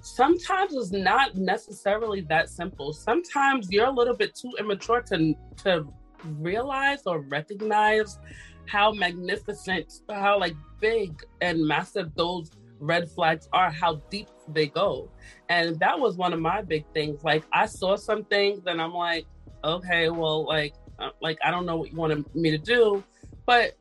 Sometimes 0.00 0.74
it's 0.74 0.92
not 0.92 1.34
necessarily 1.34 2.20
that 2.32 2.48
simple. 2.48 2.92
Sometimes 2.92 3.68
you're 3.68 3.88
a 3.88 3.90
little 3.90 4.14
bit 4.14 4.36
too 4.36 4.52
immature 4.60 5.00
to 5.10 5.34
to 5.64 5.92
realize 6.38 7.02
or 7.04 7.18
recognize 7.18 8.20
how 8.66 8.92
magnificent, 8.92 10.02
how 10.08 10.38
like 10.38 10.54
big 10.80 11.10
and 11.40 11.66
massive 11.66 12.14
those 12.14 12.52
red 12.78 13.10
flags 13.10 13.48
are, 13.52 13.70
how 13.72 13.96
deep 14.08 14.28
they 14.46 14.68
go. 14.68 15.10
And 15.48 15.80
that 15.80 15.98
was 15.98 16.16
one 16.16 16.32
of 16.32 16.38
my 16.38 16.62
big 16.62 16.84
things. 16.94 17.24
Like 17.24 17.42
I 17.52 17.66
saw 17.66 17.96
some 17.96 18.22
things 18.22 18.68
and 18.68 18.80
I'm 18.80 18.94
like, 18.94 19.26
okay, 19.64 20.10
well, 20.10 20.44
like, 20.46 20.74
uh, 21.00 21.10
like 21.20 21.38
I 21.44 21.50
don't 21.50 21.66
know 21.66 21.76
what 21.76 21.90
you 21.90 21.96
wanted 21.96 22.24
me 22.36 22.52
to 22.52 22.58
do. 22.58 23.02
But 23.46 23.76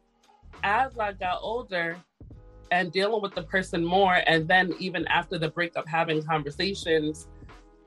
as 0.63 0.97
I 0.97 1.13
got 1.13 1.39
older 1.41 1.97
and 2.71 2.91
dealing 2.91 3.21
with 3.21 3.35
the 3.35 3.43
person 3.43 3.83
more, 3.83 4.21
and 4.27 4.47
then 4.47 4.73
even 4.79 5.07
after 5.07 5.37
the 5.37 5.49
breakup, 5.49 5.87
having 5.87 6.23
conversations, 6.23 7.27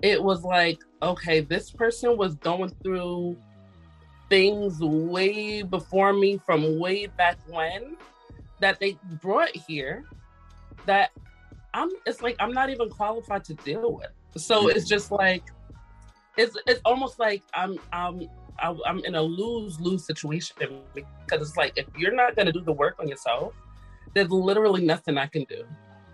it 0.03 0.23
was 0.23 0.45
like, 0.45 0.79
okay, 1.03 1.41
this 1.41 1.71
person 1.71 2.17
was 2.17 2.35
going 2.37 2.71
through 2.83 3.37
things 4.29 4.81
way 4.81 5.63
before 5.63 6.13
me 6.13 6.39
from 6.45 6.79
way 6.79 7.07
back 7.07 7.39
when 7.49 7.97
that 8.61 8.79
they 8.79 8.99
brought 9.23 9.55
here 9.57 10.05
that 10.85 11.11
I'm 11.75 11.91
it's 12.07 12.23
like 12.23 12.37
I'm 12.39 12.53
not 12.53 12.71
even 12.71 12.91
qualified 12.91 13.45
to 13.45 13.55
deal 13.55 13.95
with. 13.95 14.11
So 14.37 14.69
it's 14.69 14.87
just 14.87 15.11
like 15.11 15.45
it's 16.37 16.57
it's 16.67 16.81
almost 16.85 17.19
like 17.19 17.43
I'm 17.55 17.79
I'm 17.93 18.29
I'm 18.61 19.05
in 19.05 19.15
a 19.15 19.23
lose 19.23 19.81
lose 19.81 20.05
situation 20.05 20.57
because 20.95 21.49
it's 21.49 21.57
like 21.57 21.73
if 21.77 21.87
you're 21.97 22.15
not 22.15 22.37
gonna 22.37 22.53
do 22.53 22.61
the 22.61 22.73
work 22.73 22.97
on 22.99 23.09
yourself, 23.09 23.55
there's 24.15 24.31
literally 24.31 24.85
nothing 24.85 25.19
I 25.19 25.27
can 25.27 25.45
do. 25.45 25.65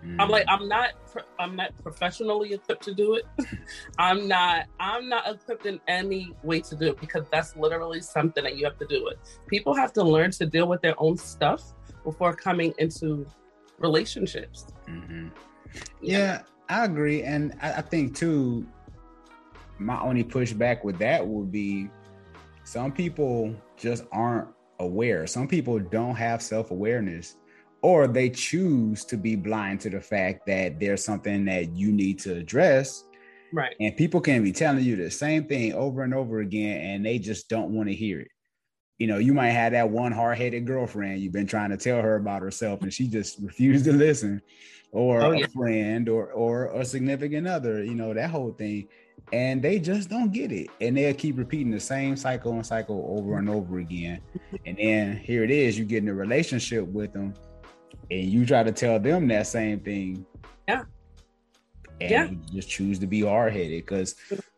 Mm. 0.05 0.17
I'm 0.19 0.29
like 0.29 0.45
I'm 0.47 0.67
not 0.67 0.91
I'm 1.39 1.55
not 1.55 1.71
professionally 1.81 2.53
equipped 2.53 2.83
to 2.83 2.93
do 2.93 3.15
it. 3.15 3.25
I'm 3.97 4.27
not 4.27 4.65
I'm 4.79 5.09
not 5.09 5.27
equipped 5.27 5.65
in 5.65 5.79
any 5.87 6.33
way 6.43 6.61
to 6.61 6.75
do 6.75 6.87
it 6.87 6.99
because 6.99 7.25
that's 7.31 7.55
literally 7.55 8.01
something 8.01 8.43
that 8.43 8.57
you 8.57 8.65
have 8.65 8.77
to 8.79 8.85
do 8.87 9.07
it. 9.07 9.19
People 9.47 9.73
have 9.73 9.93
to 9.93 10.03
learn 10.03 10.31
to 10.31 10.45
deal 10.45 10.67
with 10.67 10.81
their 10.81 10.95
own 11.01 11.17
stuff 11.17 11.73
before 12.03 12.33
coming 12.33 12.73
into 12.77 13.25
relationships. 13.79 14.67
Mm-hmm. 14.87 15.29
Yeah. 16.01 16.17
yeah. 16.17 16.41
I 16.67 16.85
agree, 16.85 17.21
and 17.21 17.55
I, 17.61 17.73
I 17.73 17.81
think 17.81 18.15
too. 18.15 18.65
My 19.77 19.99
only 20.01 20.23
pushback 20.23 20.85
with 20.85 20.97
that 20.99 21.27
would 21.27 21.51
be 21.51 21.89
some 22.65 22.91
people 22.91 23.55
just 23.77 24.05
aren't 24.11 24.49
aware. 24.79 25.25
Some 25.27 25.47
people 25.47 25.79
don't 25.79 26.15
have 26.15 26.41
self 26.41 26.71
awareness 26.71 27.35
or 27.85 28.07
they 28.07 28.31
choose 28.31 29.05
to 29.05 29.15
be 29.15 29.35
blind 29.35 29.79
to 29.79 29.91
the 29.91 30.01
fact 30.01 30.47
that 30.47 30.79
there's 30.79 31.05
something 31.05 31.45
that 31.45 31.75
you 31.75 31.91
need 31.91 32.17
to 32.17 32.35
address. 32.35 33.03
Right. 33.53 33.75
And 33.79 33.95
people 33.95 34.21
can 34.21 34.43
be 34.43 34.51
telling 34.51 34.83
you 34.83 34.95
the 34.95 35.11
same 35.11 35.45
thing 35.45 35.73
over 35.73 36.01
and 36.01 36.11
over 36.11 36.39
again, 36.39 36.81
and 36.81 37.05
they 37.05 37.19
just 37.19 37.47
don't 37.47 37.75
want 37.75 37.87
to 37.89 37.93
hear 37.93 38.21
it. 38.21 38.31
You 38.97 39.05
know, 39.05 39.19
you 39.19 39.35
might 39.35 39.51
have 39.51 39.73
that 39.73 39.91
one 39.91 40.11
hard 40.11 40.39
headed 40.39 40.65
girlfriend 40.65 41.19
you've 41.19 41.33
been 41.33 41.45
trying 41.45 41.69
to 41.69 41.77
tell 41.77 42.01
her 42.01 42.15
about 42.15 42.41
herself, 42.41 42.81
and 42.81 42.91
she 42.91 43.07
just 43.07 43.39
refused 43.39 43.85
to 43.85 43.93
listen, 43.93 44.41
or 44.91 45.21
oh, 45.21 45.31
yeah. 45.33 45.45
a 45.45 45.49
friend, 45.49 46.09
or 46.09 46.31
or 46.31 46.71
a 46.73 46.83
significant 46.83 47.47
other. 47.47 47.83
You 47.83 47.93
know, 47.93 48.15
that 48.15 48.31
whole 48.31 48.53
thing, 48.53 48.87
and 49.33 49.61
they 49.61 49.79
just 49.79 50.09
don't 50.09 50.31
get 50.31 50.51
it, 50.51 50.69
and 50.81 50.95
they'll 50.95 51.13
keep 51.13 51.37
repeating 51.37 51.71
the 51.71 51.79
same 51.79 52.15
cycle 52.15 52.53
and 52.53 52.65
cycle 52.65 53.15
over 53.17 53.37
and 53.37 53.49
over 53.49 53.79
again. 53.79 54.21
And 54.65 54.77
then 54.77 55.17
here 55.17 55.43
it 55.43 55.51
is, 55.51 55.77
you 55.77 55.85
get 55.85 56.03
in 56.03 56.09
a 56.09 56.13
relationship 56.13 56.85
with 56.87 57.13
them, 57.13 57.33
and 58.11 58.23
you 58.23 58.45
try 58.45 58.63
to 58.63 58.71
tell 58.71 58.99
them 58.99 59.27
that 59.29 59.47
same 59.47 59.79
thing. 59.79 60.25
Yeah. 60.67 60.83
And 62.01 62.11
yeah. 62.11 62.25
you 62.29 62.39
just 62.53 62.69
choose 62.69 62.99
to 62.99 63.07
be 63.07 63.21
hard 63.21 63.53
headed 63.53 63.85
because, 63.85 64.15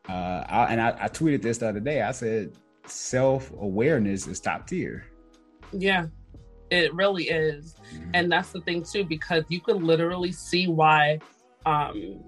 uh, 0.10 0.44
I, 0.48 0.68
and 0.72 0.82
I, 0.82 0.90
I 1.02 1.08
tweeted 1.08 1.42
this 1.42 1.60
the 1.60 1.70
other 1.70 1.80
day. 1.80 2.02
I 2.02 2.12
said 2.12 2.54
self 2.86 3.52
awareness 3.52 4.28
is 4.28 4.40
top 4.40 4.68
tier. 4.68 5.06
Yeah, 5.72 6.08
it 6.72 6.94
really 6.94 7.30
is, 7.30 7.76
mm-hmm. 7.94 8.12
and 8.14 8.32
that's 8.32 8.52
the 8.52 8.62
thing 8.62 8.84
too 8.84 9.04
because 9.04 9.44
you 9.50 9.62
can 9.62 9.86
literally 9.86 10.32
see 10.32 10.68
why 10.68 11.20
um 11.66 12.24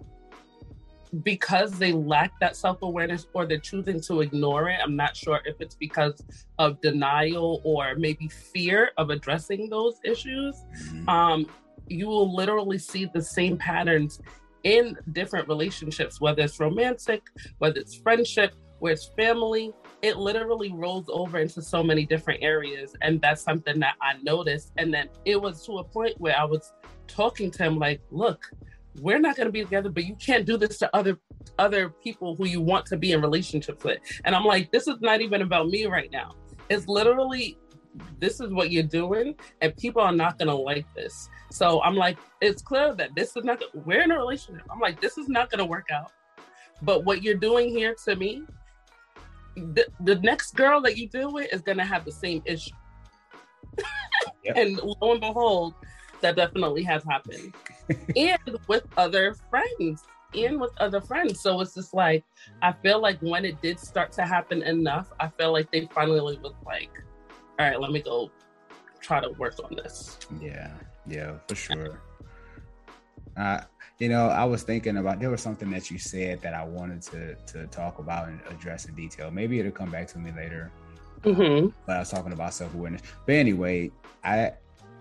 because 1.23 1.71
they 1.73 1.91
lack 1.91 2.39
that 2.39 2.55
self-awareness 2.55 3.27
or 3.33 3.45
they're 3.45 3.57
choosing 3.57 3.99
to 3.99 4.21
ignore 4.21 4.69
it 4.69 4.79
i'm 4.83 4.95
not 4.95 5.17
sure 5.17 5.39
if 5.45 5.59
it's 5.59 5.75
because 5.75 6.23
of 6.59 6.79
denial 6.81 7.61
or 7.63 7.95
maybe 7.95 8.27
fear 8.27 8.91
of 8.97 9.09
addressing 9.09 9.69
those 9.69 9.99
issues. 10.03 10.55
Mm-hmm. 10.85 11.09
um, 11.09 11.45
you 11.87 12.07
will 12.07 12.35
literally 12.35 12.77
see 12.77 13.09
the 13.11 13.21
same 13.21 13.57
patterns 13.57 14.21
in 14.63 14.95
different 15.13 15.47
relationships 15.47 16.21
whether 16.21 16.43
it's 16.43 16.59
romantic 16.59 17.23
whether 17.57 17.79
it's 17.79 17.95
friendship 17.95 18.53
where 18.79 18.93
it's 18.93 19.09
family. 19.17 19.71
It 20.01 20.17
literally 20.17 20.71
rolls 20.71 21.05
over 21.09 21.39
into 21.39 21.61
so 21.61 21.83
many 21.83 22.05
different 22.05 22.41
areas 22.41 22.95
and 23.01 23.21
that's 23.21 23.41
something 23.41 23.79
that 23.79 23.95
i 24.01 24.13
noticed. 24.23 24.71
And 24.77 24.93
then 24.93 25.09
it 25.25 25.39
was 25.39 25.65
to 25.65 25.79
a 25.79 25.83
point 25.83 26.19
where 26.19 26.37
i 26.37 26.43
was 26.43 26.73
talking 27.07 27.51
to 27.51 27.63
him 27.63 27.79
like 27.79 28.01
look 28.11 28.45
we're 29.01 29.19
not 29.19 29.35
going 29.35 29.47
to 29.47 29.51
be 29.51 29.63
together 29.63 29.89
but 29.89 30.05
you 30.05 30.15
can't 30.15 30.45
do 30.45 30.57
this 30.57 30.77
to 30.77 30.95
other 30.95 31.17
other 31.57 31.89
people 31.89 32.35
who 32.35 32.45
you 32.45 32.61
want 32.61 32.85
to 32.85 32.97
be 32.97 33.11
in 33.11 33.21
relationships 33.21 33.83
with. 33.83 33.99
And 34.25 34.35
i'm 34.35 34.45
like 34.45 34.71
this 34.71 34.87
is 34.87 34.99
not 35.01 35.21
even 35.21 35.41
about 35.41 35.67
me 35.67 35.85
right 35.85 36.11
now. 36.11 36.31
It's 36.69 36.87
literally 36.87 37.57
this 38.19 38.39
is 38.39 38.51
what 38.51 38.71
you're 38.71 38.83
doing 38.83 39.35
and 39.61 39.75
people 39.75 40.01
are 40.01 40.11
not 40.11 40.37
going 40.37 40.47
to 40.47 40.55
like 40.55 40.85
this. 40.93 41.29
So 41.51 41.81
i'm 41.83 41.95
like 41.95 42.17
it's 42.41 42.61
clear 42.61 42.93
that 42.95 43.15
this 43.15 43.35
is 43.35 43.43
not 43.43 43.61
we're 43.85 44.01
in 44.01 44.11
a 44.11 44.17
relationship. 44.17 44.65
I'm 44.71 44.79
like 44.79 45.01
this 45.01 45.17
is 45.17 45.27
not 45.27 45.49
going 45.49 45.59
to 45.59 45.65
work 45.65 45.89
out. 45.91 46.11
But 46.81 47.03
what 47.03 47.23
you're 47.23 47.35
doing 47.35 47.69
here 47.69 47.95
to 48.05 48.15
me 48.15 48.43
the, 49.55 49.85
the 50.01 50.15
next 50.15 50.55
girl 50.55 50.81
that 50.81 50.97
you 50.97 51.07
deal 51.07 51.33
with 51.33 51.53
is 51.53 51.61
going 51.61 51.77
to 51.77 51.83
have 51.83 52.05
the 52.05 52.11
same 52.11 52.41
issue. 52.45 52.71
Yep. 54.43 54.55
and 54.55 54.77
lo 54.77 55.11
and 55.11 55.21
behold 55.21 55.73
that 56.21 56.35
definitely 56.35 56.83
has 56.83 57.03
happened 57.03 57.53
and 58.15 58.39
with 58.67 58.85
other 58.97 59.35
friends 59.49 60.03
and 60.35 60.59
with 60.59 60.71
other 60.77 61.01
friends. 61.01 61.39
So 61.39 61.59
it's 61.61 61.73
just 61.73 61.93
like 61.93 62.23
i 62.61 62.71
feel 62.71 63.01
like 63.01 63.19
when 63.19 63.45
it 63.45 63.61
did 63.61 63.79
start 63.79 64.11
to 64.11 64.23
happen 64.23 64.61
enough 64.63 65.11
i 65.19 65.27
feel 65.27 65.51
like 65.51 65.71
they 65.71 65.87
finally 65.93 66.21
was 66.21 66.53
like 66.65 66.91
all 67.57 67.67
right 67.67 67.79
let 67.79 67.91
me 67.91 68.01
go 68.01 68.29
try 69.01 69.19
to 69.19 69.29
work 69.31 69.55
on 69.63 69.75
this. 69.75 70.19
Yeah 70.41 70.71
yeah 71.07 71.37
for 71.47 71.55
sure. 71.55 72.01
Uh 73.37 73.61
you 73.99 74.09
know 74.09 74.27
i 74.27 74.43
was 74.43 74.63
thinking 74.63 74.97
about 74.97 75.19
there 75.19 75.29
was 75.29 75.41
something 75.41 75.69
that 75.71 75.91
you 75.91 75.97
said 75.97 76.41
that 76.41 76.53
i 76.53 76.63
wanted 76.63 77.01
to 77.01 77.35
to 77.47 77.67
talk 77.67 77.99
about 77.99 78.27
and 78.27 78.39
address 78.49 78.85
in 78.85 78.95
detail. 78.95 79.31
Maybe 79.31 79.59
it'll 79.59 79.71
come 79.71 79.91
back 79.91 80.07
to 80.09 80.19
me 80.19 80.31
later. 80.31 80.71
Mm-hmm. 81.21 81.67
but 81.85 81.97
i 81.97 81.99
was 81.99 82.09
talking 82.09 82.31
about 82.31 82.53
self-awareness. 82.53 83.01
But 83.25 83.35
anyway 83.35 83.91
i 84.23 84.53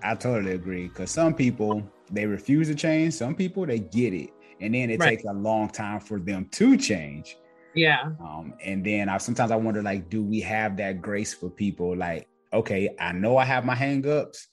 I 0.03 0.15
totally 0.15 0.53
agree 0.53 0.89
because 0.89 1.11
some 1.11 1.35
people 1.35 1.83
they 2.11 2.27
refuse 2.27 2.69
to 2.69 2.75
change. 2.75 3.15
Some 3.15 3.35
people 3.35 3.67
they 3.67 3.81
get 3.81 4.13
it, 4.13 4.31
and 4.61 4.75
then 4.75 4.91
it 4.91 5.01
right. 5.01 5.11
takes 5.11 5.25
a 5.25 5.33
long 5.33 5.69
time 5.69 6.01
for 6.01 6.19
them 6.19 6.47
to 6.53 6.77
change. 6.77 7.37
Yeah. 7.75 8.11
Um, 8.21 8.55
and 8.65 8.85
then 8.85 9.09
I 9.09 9.19
sometimes 9.19 9.51
I 9.51 9.57
wonder 9.57 9.83
like, 9.83 10.09
do 10.09 10.23
we 10.23 10.41
have 10.41 10.77
that 10.79 11.01
grace 11.03 11.35
for 11.35 11.49
people? 11.49 11.97
Like, 11.97 12.27
okay, 12.53 12.95
I 12.99 13.13
know 13.13 13.37
I 13.37 13.45
have 13.45 13.65
my 13.65 13.75
hangups, 13.75 14.47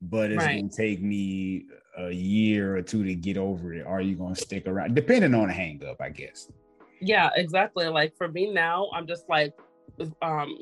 but 0.00 0.30
it's 0.30 0.44
right. 0.44 0.56
gonna 0.56 0.70
take 0.70 1.02
me 1.02 1.66
a 1.98 2.10
year 2.10 2.76
or 2.76 2.82
two 2.82 3.04
to 3.04 3.14
get 3.14 3.36
over 3.36 3.74
it. 3.74 3.86
Are 3.86 4.00
you 4.00 4.16
gonna 4.16 4.36
stick 4.36 4.66
around? 4.66 4.94
Depending 4.94 5.34
on 5.34 5.48
the 5.48 5.54
hangup, 5.54 5.96
I 6.00 6.10
guess. 6.10 6.50
Yeah, 7.00 7.30
exactly. 7.34 7.86
Like 7.88 8.16
for 8.16 8.28
me 8.28 8.50
now, 8.50 8.88
I'm 8.94 9.06
just 9.06 9.28
like, 9.28 9.52
um, 10.22 10.58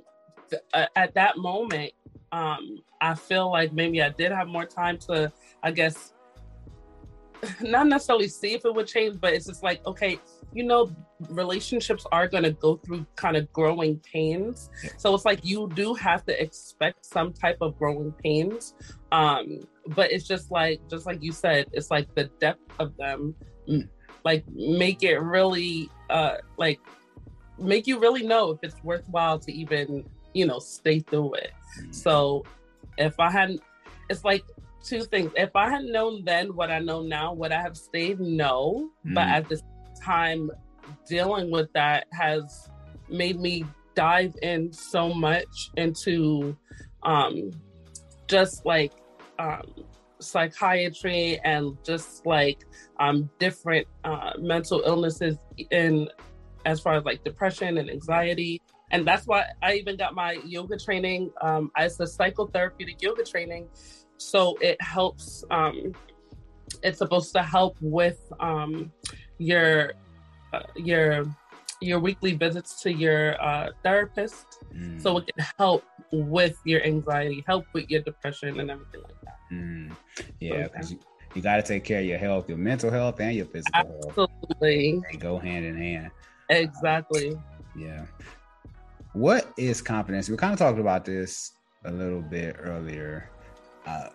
th- 0.50 0.62
uh, 0.73 0.87
at 0.97 1.14
that 1.14 1.37
moment, 1.37 1.93
um, 2.33 2.78
I 3.00 3.14
feel 3.14 3.50
like 3.50 3.73
maybe 3.73 4.02
I 4.02 4.09
did 4.11 4.33
have 4.33 4.49
more 4.49 4.64
time 4.64 4.99
to, 5.09 5.33
I 5.62 5.71
guess, 5.71 6.14
not 7.61 7.87
necessarily 7.87 8.28
see 8.28 8.54
if 8.54 8.64
it 8.64 8.75
would 8.75 8.87
change, 8.87 9.21
but 9.21 9.33
it's 9.33 9.47
just 9.47 9.62
like, 9.62 9.85
okay, 9.87 10.18
you 10.52 10.64
know, 10.64 10.90
relationships 11.30 12.07
are 12.12 12.26
going 12.26 12.45
to 12.45 12.52
go 12.52 12.76
through 12.76 13.07
kind 13.16 13.37
of 13.37 13.52
growing 13.52 13.99
pains. 14.00 14.71
So 14.97 15.14
it's 15.14 15.25
like 15.25 15.45
you 15.45 15.71
do 15.75 15.95
have 15.95 16.25
to 16.26 16.42
expect 16.42 17.04
some 17.04 17.33
type 17.33 17.59
of 17.61 17.78
growing 17.78 18.12
pains. 18.12 18.75
Um, 19.12 19.61
but 19.88 20.12
it's 20.12 20.26
just 20.26 20.50
like, 20.50 20.80
just 20.88 21.07
like 21.07 21.23
you 21.23 21.33
said, 21.33 21.66
it's 21.73 21.90
like 21.90 22.14
the 22.14 22.25
depth 22.40 22.73
of 22.78 22.97
them, 22.97 23.35
like 24.25 24.45
make 24.49 25.02
it 25.02 25.18
really, 25.18 25.90
uh, 26.11 26.37
like 26.57 26.80
make 27.59 27.87
you 27.87 27.99
really 27.99 28.26
know 28.26 28.50
if 28.50 28.59
it's 28.62 28.83
worthwhile 28.83 29.38
to 29.40 29.52
even, 29.52 30.04
you 30.35 30.47
know, 30.47 30.59
stay 30.59 31.00
through 31.00 31.35
it. 31.35 31.52
So 31.90 32.45
if 32.97 33.18
I 33.21 33.30
hadn't, 33.30 33.62
it's 34.09 34.25
like 34.25 34.45
two 34.82 35.04
things. 35.04 35.32
If 35.37 35.54
I 35.54 35.70
had 35.70 35.85
known 35.85 36.25
then 36.25 36.54
what 36.54 36.70
I 36.70 36.78
know 36.78 37.02
now, 37.02 37.32
would 37.35 37.52
I 37.52 37.61
have 37.61 37.76
stayed? 37.76 38.20
No. 38.20 38.90
Mm. 39.06 39.14
But 39.14 39.28
at 39.28 39.49
this 39.49 39.62
time, 40.02 40.50
dealing 41.06 41.50
with 41.50 41.73
that 41.73 42.06
has 42.12 42.68
made 43.08 43.40
me 43.40 43.64
dive 43.94 44.35
in 44.42 44.73
so 44.73 45.12
much 45.12 45.70
into 45.76 46.56
um, 47.02 47.50
just 48.26 48.64
like 48.64 48.92
um, 49.38 49.62
psychiatry 50.20 51.40
and 51.44 51.76
just 51.85 52.25
like 52.26 52.64
um, 53.00 53.28
different 53.38 53.87
uh, 54.04 54.32
mental 54.38 54.82
illnesses 54.85 55.37
in 55.70 56.08
as 56.66 56.80
far 56.80 56.94
as 56.94 57.04
like 57.04 57.25
depression 57.25 57.78
and 57.78 57.88
anxiety 57.88 58.61
and 58.90 59.06
that's 59.06 59.26
why 59.26 59.47
I 59.62 59.75
even 59.75 59.97
got 59.97 60.14
my 60.14 60.38
yoga 60.44 60.78
training. 60.78 61.30
Um, 61.40 61.70
as 61.76 61.99
a 62.00 62.04
psychotherapeutic 62.04 63.02
yoga 63.02 63.25
training, 63.25 63.68
so 64.18 64.56
it 64.60 64.80
helps. 64.82 65.44
Um, 65.50 65.94
it's 66.82 66.98
supposed 66.98 67.32
to 67.32 67.42
help 67.42 67.76
with 67.80 68.20
um, 68.40 68.92
your 69.38 69.92
uh, 70.52 70.60
your 70.76 71.25
your 71.80 72.00
weekly 72.00 72.34
visits 72.34 72.82
to 72.82 72.92
your 72.92 73.40
uh, 73.42 73.70
therapist, 73.82 74.64
mm. 74.75 75.00
so 75.00 75.18
it 75.18 75.26
can 75.32 75.46
help 75.58 75.84
with 76.12 76.58
your 76.64 76.82
anxiety, 76.84 77.44
help 77.46 77.64
with 77.72 77.88
your 77.88 78.02
depression, 78.02 78.60
and 78.60 78.70
everything 78.70 79.02
like 79.02 79.20
that. 79.25 79.37
Mm. 79.52 79.96
Yeah, 80.40 80.64
because 80.64 80.88
so, 80.88 80.94
you, 80.94 81.00
you 81.34 81.42
got 81.42 81.56
to 81.56 81.62
take 81.62 81.84
care 81.84 82.00
of 82.00 82.06
your 82.06 82.18
health, 82.18 82.48
your 82.48 82.58
mental 82.58 82.90
health, 82.90 83.20
and 83.20 83.34
your 83.34 83.46
physical 83.46 83.80
Absolutely. 83.80 84.14
health. 84.14 84.30
Absolutely. 84.42 85.02
They 85.12 85.18
go 85.18 85.38
hand 85.38 85.64
in 85.64 85.76
hand. 85.76 86.10
Exactly. 86.50 87.34
Uh, 87.34 87.38
yeah. 87.76 88.06
what 89.12 89.52
is 89.56 89.80
confidence? 89.80 90.28
We 90.28 90.37
kind 90.37 90.52
of 90.52 90.58
talked 90.58 90.78
about 90.78 91.04
this 91.04 91.52
a 91.84 91.92
little 91.92 92.22
bit 92.22 92.56
earlier. 92.58 93.30
Uh, 93.87 94.08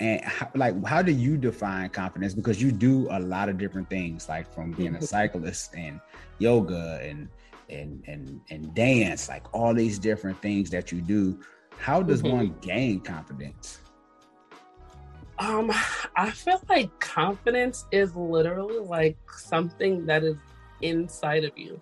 and 0.00 0.24
how, 0.24 0.48
like, 0.54 0.84
how 0.86 1.02
do 1.02 1.12
you 1.12 1.36
define 1.36 1.90
confidence? 1.90 2.34
Because 2.34 2.62
you 2.62 2.70
do 2.70 3.08
a 3.10 3.18
lot 3.18 3.48
of 3.48 3.58
different 3.58 3.90
things, 3.90 4.28
like 4.28 4.52
from 4.54 4.70
being 4.72 4.94
a 4.94 5.02
cyclist 5.02 5.74
and 5.74 6.00
yoga 6.38 7.00
and 7.02 7.28
and 7.68 8.02
and 8.06 8.40
and 8.50 8.74
dance, 8.74 9.28
like 9.28 9.52
all 9.52 9.74
these 9.74 9.98
different 9.98 10.40
things 10.40 10.70
that 10.70 10.92
you 10.92 11.00
do. 11.00 11.40
How 11.78 12.02
does 12.02 12.22
mm-hmm. 12.22 12.36
one 12.36 12.54
gain 12.60 13.00
confidence? 13.00 13.80
Um, 15.38 15.70
I 16.16 16.30
feel 16.30 16.60
like 16.68 16.98
confidence 16.98 17.86
is 17.92 18.14
literally 18.16 18.78
like 18.78 19.16
something 19.30 20.04
that 20.06 20.24
is 20.24 20.36
inside 20.80 21.44
of 21.44 21.56
you. 21.56 21.80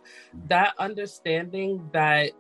That 0.48 0.74
understanding 0.78 1.88
that 1.92 2.32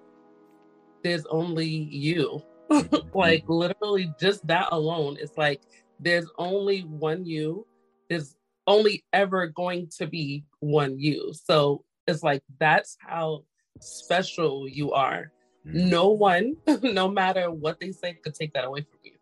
there's 1.02 1.26
only 1.26 1.66
you. 1.68 2.42
like 3.14 3.44
literally 3.48 4.12
just 4.20 4.46
that 4.46 4.68
alone. 4.72 5.16
It's 5.20 5.36
like 5.36 5.62
there's 6.00 6.28
only 6.38 6.80
one 6.80 7.24
you. 7.24 7.66
There's 8.08 8.36
only 8.66 9.04
ever 9.12 9.46
going 9.46 9.88
to 9.98 10.06
be 10.06 10.44
one 10.60 10.98
you. 10.98 11.32
So 11.32 11.84
it's 12.06 12.22
like 12.22 12.42
that's 12.58 12.96
how 13.00 13.44
special 13.80 14.68
you 14.68 14.92
are. 14.92 15.32
Mm-hmm. 15.66 15.88
No 15.88 16.08
one, 16.08 16.56
no 16.82 17.08
matter 17.08 17.50
what 17.50 17.80
they 17.80 17.92
say, 17.92 18.14
could 18.14 18.34
take 18.34 18.52
that 18.54 18.64
away 18.64 18.82
from 18.82 18.98
you. 19.02 19.12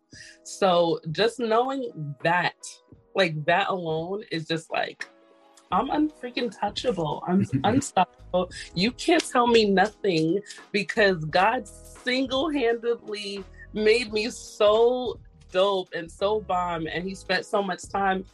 So 0.43 0.99
just 1.11 1.39
knowing 1.39 2.15
that, 2.23 2.55
like 3.15 3.45
that 3.45 3.69
alone 3.69 4.23
is 4.31 4.47
just 4.47 4.71
like, 4.71 5.09
I'm 5.71 5.89
unfreaking 5.89 6.51
touchable. 6.51 7.21
I'm 7.27 7.45
unstoppable. 7.63 8.51
You 8.73 8.91
can't 8.91 9.23
tell 9.23 9.47
me 9.47 9.69
nothing 9.69 10.41
because 10.71 11.25
God 11.25 11.67
single 11.67 12.49
handedly 12.49 13.43
made 13.73 14.13
me 14.13 14.29
so 14.29 15.19
dope 15.51 15.89
and 15.93 16.11
so 16.11 16.41
bomb. 16.41 16.87
And 16.87 17.03
He 17.03 17.15
spent 17.15 17.45
so 17.45 17.61
much 17.61 17.87
time 17.89 18.25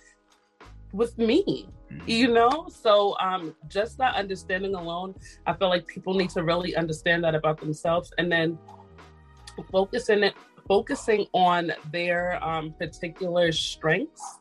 with 0.93 1.17
me 1.17 1.65
mm-hmm. 1.89 2.01
you 2.05 2.27
know 2.27 2.67
so 2.67 3.17
um 3.21 3.55
just 3.69 3.97
that 3.97 4.13
understanding 4.13 4.75
alone 4.75 5.15
i 5.45 5.53
feel 5.53 5.69
like 5.69 5.87
people 5.87 6.13
need 6.13 6.29
to 6.29 6.43
really 6.43 6.75
understand 6.75 7.23
that 7.23 7.33
about 7.33 7.57
themselves 7.61 8.11
and 8.17 8.29
then 8.29 8.59
focusing 9.71 10.21
it 10.23 10.33
focusing 10.67 11.25
on 11.33 11.71
their 11.91 12.41
um, 12.43 12.73
particular 12.79 13.51
strengths. 13.51 14.39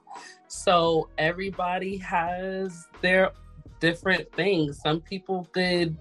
So 0.50 1.08
everybody 1.16 1.96
has 1.98 2.88
their 3.00 3.30
different 3.78 4.32
things. 4.32 4.80
Some 4.80 5.00
people 5.00 5.48
could 5.52 5.96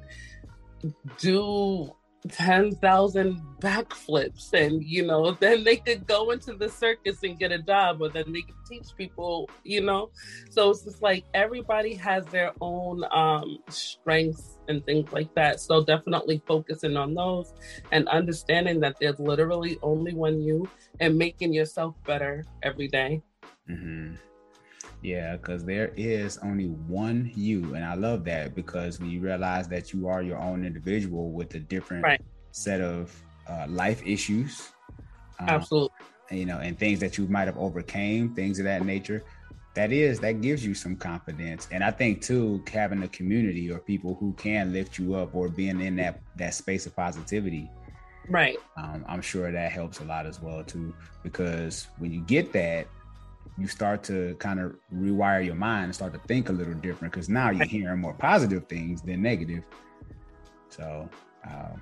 do 1.20 1.94
10,000 2.28 3.42
backflips 3.62 4.52
and 4.54 4.84
you 4.84 5.06
know 5.06 5.32
then 5.40 5.64
they 5.64 5.78
could 5.78 6.06
go 6.06 6.32
into 6.32 6.54
the 6.54 6.68
circus 6.68 7.24
and 7.24 7.40
get 7.40 7.52
a 7.52 7.60
job 7.60 8.02
or 8.02 8.10
then 8.10 8.26
they 8.34 8.42
could 8.42 8.56
teach 8.68 8.88
people 8.98 9.50
you 9.64 9.80
know 9.80 10.10
so 10.50 10.70
it's 10.70 10.84
just 10.84 11.02
like 11.02 11.24
everybody 11.34 11.94
has 11.94 12.26
their 12.26 12.52
own 12.60 13.06
um 13.12 13.58
strengths 13.70 14.58
and 14.68 14.86
things 14.86 15.12
like 15.14 15.34
that 15.34 15.62
so 15.62 15.82
definitely 15.82 16.42
focusing 16.46 16.98
on 16.98 17.14
those 17.14 17.54
and 17.94 18.08
understanding 18.10 18.82
that 18.82 18.98
there's 19.00 19.20
literally 19.20 19.80
only 19.82 20.14
one 20.14 20.42
you 20.42 20.68
and 21.00 21.18
making 21.18 21.54
yourself 21.54 21.96
better 22.06 22.46
every 22.64 22.88
day. 22.88 23.22
Mm-hmm. 23.70 24.16
Yeah, 25.02 25.38
because 25.38 25.64
there 25.64 25.94
is 25.96 26.38
only 26.40 26.66
one 26.68 27.32
you. 27.34 27.76
And 27.76 27.86
I 27.86 27.96
love 27.96 28.26
that 28.26 28.54
because 28.54 29.00
when 29.00 29.10
you 29.10 29.22
realize 29.22 29.68
that 29.70 29.94
you 29.94 30.08
are 30.08 30.22
your 30.22 30.38
own 30.38 30.66
individual 30.66 31.32
with 31.32 31.56
a 31.56 31.60
different 31.60 32.04
right. 32.04 32.22
set 32.52 32.82
of 32.82 33.16
uh, 33.48 33.66
life 33.70 34.06
issues. 34.06 34.70
Um, 35.40 35.50
Absolutely. 35.50 35.96
You 36.32 36.46
know, 36.46 36.60
and 36.60 36.78
things 36.78 37.00
that 37.00 37.18
you 37.18 37.28
might 37.28 37.46
have 37.46 37.58
overcame, 37.58 38.36
things 38.36 38.60
of 38.60 38.66
that 38.66 38.86
nature. 38.86 39.24
That 39.76 39.92
is, 39.92 40.20
that 40.20 40.42
gives 40.42 40.66
you 40.66 40.74
some 40.74 40.96
confidence. 40.96 41.68
And 41.72 41.84
I 41.84 41.92
think 41.92 42.22
too, 42.22 42.64
having 42.72 43.02
a 43.04 43.08
community 43.08 43.72
or 43.72 43.80
people 43.80 44.16
who 44.16 44.34
can 44.34 44.74
lift 44.74 45.00
you 45.00 45.16
up 45.16 45.34
or 45.34 45.48
being 45.48 45.80
in 45.80 45.96
that 45.96 46.22
that 46.36 46.54
space 46.54 46.86
of 46.86 46.96
positivity. 46.96 47.70
Right. 48.28 48.58
Um, 48.78 49.06
I'm 49.08 49.22
sure 49.22 49.52
that 49.52 49.72
helps 49.72 50.02
a 50.02 50.06
lot 50.06 50.26
as 50.26 50.42
well 50.42 50.64
too. 50.64 50.94
Because 51.24 51.88
when 51.98 52.12
you 52.12 52.22
get 52.22 52.52
that, 52.54 52.88
you 53.60 53.68
start 53.68 54.04
to 54.04 54.36
kind 54.40 54.60
of 54.60 54.76
rewire 54.94 55.44
your 55.46 55.56
mind 55.56 55.86
and 55.86 55.96
start 55.96 56.14
to 56.14 56.20
think 56.20 56.50
a 56.50 56.52
little 56.52 56.74
different 56.76 57.14
because 57.14 57.30
now 57.30 57.50
you're 57.50 57.66
hearing 57.66 58.00
more 58.00 58.14
positive 58.14 58.68
things 58.68 59.02
than 59.02 59.22
negative. 59.22 59.64
So, 60.70 61.10
um, 61.46 61.82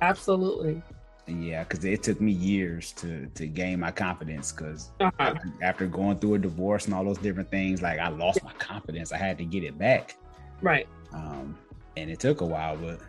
absolutely. 0.00 0.82
Yeah, 1.26 1.64
because 1.64 1.84
it 1.84 2.04
took 2.04 2.20
me 2.20 2.30
years 2.30 2.92
to 2.92 3.26
to 3.34 3.46
gain 3.48 3.80
my 3.80 3.90
confidence. 3.90 4.52
Because 4.52 4.90
uh-huh. 5.00 5.34
after, 5.60 5.86
going 5.86 6.18
through 6.18 6.34
a 6.34 6.38
divorce 6.38 6.84
and 6.84 6.94
all 6.94 7.04
those 7.04 7.18
different 7.18 7.50
things, 7.50 7.82
like 7.82 7.98
I 7.98 8.08
lost 8.08 8.44
my 8.44 8.52
confidence. 8.52 9.10
I 9.10 9.18
had 9.18 9.36
to 9.38 9.44
get 9.44 9.64
it 9.64 9.76
back. 9.76 10.14
Right. 10.62 10.86
Um, 11.12 11.58
and 11.96 12.10
it 12.10 12.20
took 12.20 12.42
a 12.42 12.46
while, 12.46 12.76
but 12.76 13.00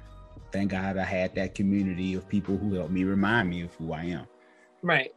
thank 0.52 0.72
God 0.72 0.98
I 0.98 1.04
had 1.04 1.36
that 1.36 1.54
community 1.54 2.16
of 2.16 2.28
people 2.28 2.58
who 2.58 2.74
helped 2.74 2.92
me 2.92 3.04
remind 3.04 3.50
me 3.50 3.62
of 3.62 3.74
who 3.76 3.94
I 3.94 4.06
am. 4.06 4.26
Right. 4.82 5.14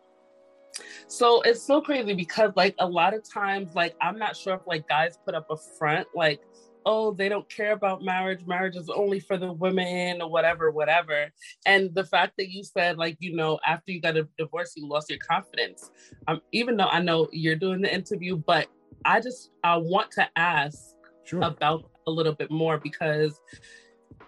So 1.08 1.42
it's 1.42 1.62
so 1.62 1.80
crazy 1.80 2.14
because 2.14 2.52
like 2.56 2.74
a 2.78 2.86
lot 2.86 3.14
of 3.14 3.28
times, 3.28 3.74
like 3.74 3.94
I'm 4.00 4.18
not 4.18 4.36
sure 4.36 4.54
if 4.54 4.60
like 4.66 4.88
guys 4.88 5.18
put 5.24 5.34
up 5.34 5.46
a 5.50 5.56
front, 5.56 6.06
like, 6.14 6.40
oh, 6.86 7.12
they 7.12 7.28
don't 7.28 7.48
care 7.48 7.72
about 7.72 8.02
marriage. 8.02 8.46
Marriage 8.46 8.76
is 8.76 8.88
only 8.88 9.20
for 9.20 9.36
the 9.36 9.52
women 9.52 10.22
or 10.22 10.30
whatever, 10.30 10.70
whatever. 10.70 11.30
And 11.66 11.94
the 11.94 12.04
fact 12.04 12.34
that 12.38 12.50
you 12.50 12.64
said, 12.64 12.96
like, 12.96 13.16
you 13.20 13.34
know, 13.34 13.58
after 13.66 13.92
you 13.92 14.00
got 14.00 14.16
a 14.16 14.26
divorce, 14.38 14.72
you 14.76 14.88
lost 14.88 15.10
your 15.10 15.18
confidence. 15.18 15.90
Um, 16.28 16.40
even 16.52 16.76
though 16.76 16.88
I 16.88 17.00
know 17.00 17.28
you're 17.32 17.56
doing 17.56 17.82
the 17.82 17.92
interview, 17.92 18.36
but 18.36 18.68
I 19.04 19.20
just 19.20 19.50
I 19.64 19.76
want 19.76 20.10
to 20.12 20.28
ask 20.36 20.78
sure. 21.24 21.42
about 21.42 21.90
a 22.06 22.10
little 22.10 22.34
bit 22.34 22.50
more 22.50 22.78
because 22.78 23.40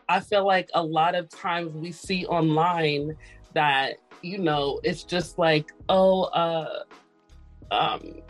I 0.09 0.21
feel 0.21 0.47
like 0.47 0.69
a 0.75 0.83
lot 0.83 1.15
of 1.15 1.29
times 1.29 1.73
we 1.75 1.93
see 1.93 2.27
online 2.27 3.17
that 3.55 3.95
you 4.23 4.39
know 4.39 4.81
it's 4.83 5.03
just 5.05 5.39
like 5.39 5.73
oh 5.89 6.23
uh 6.25 6.83
um 7.71 8.23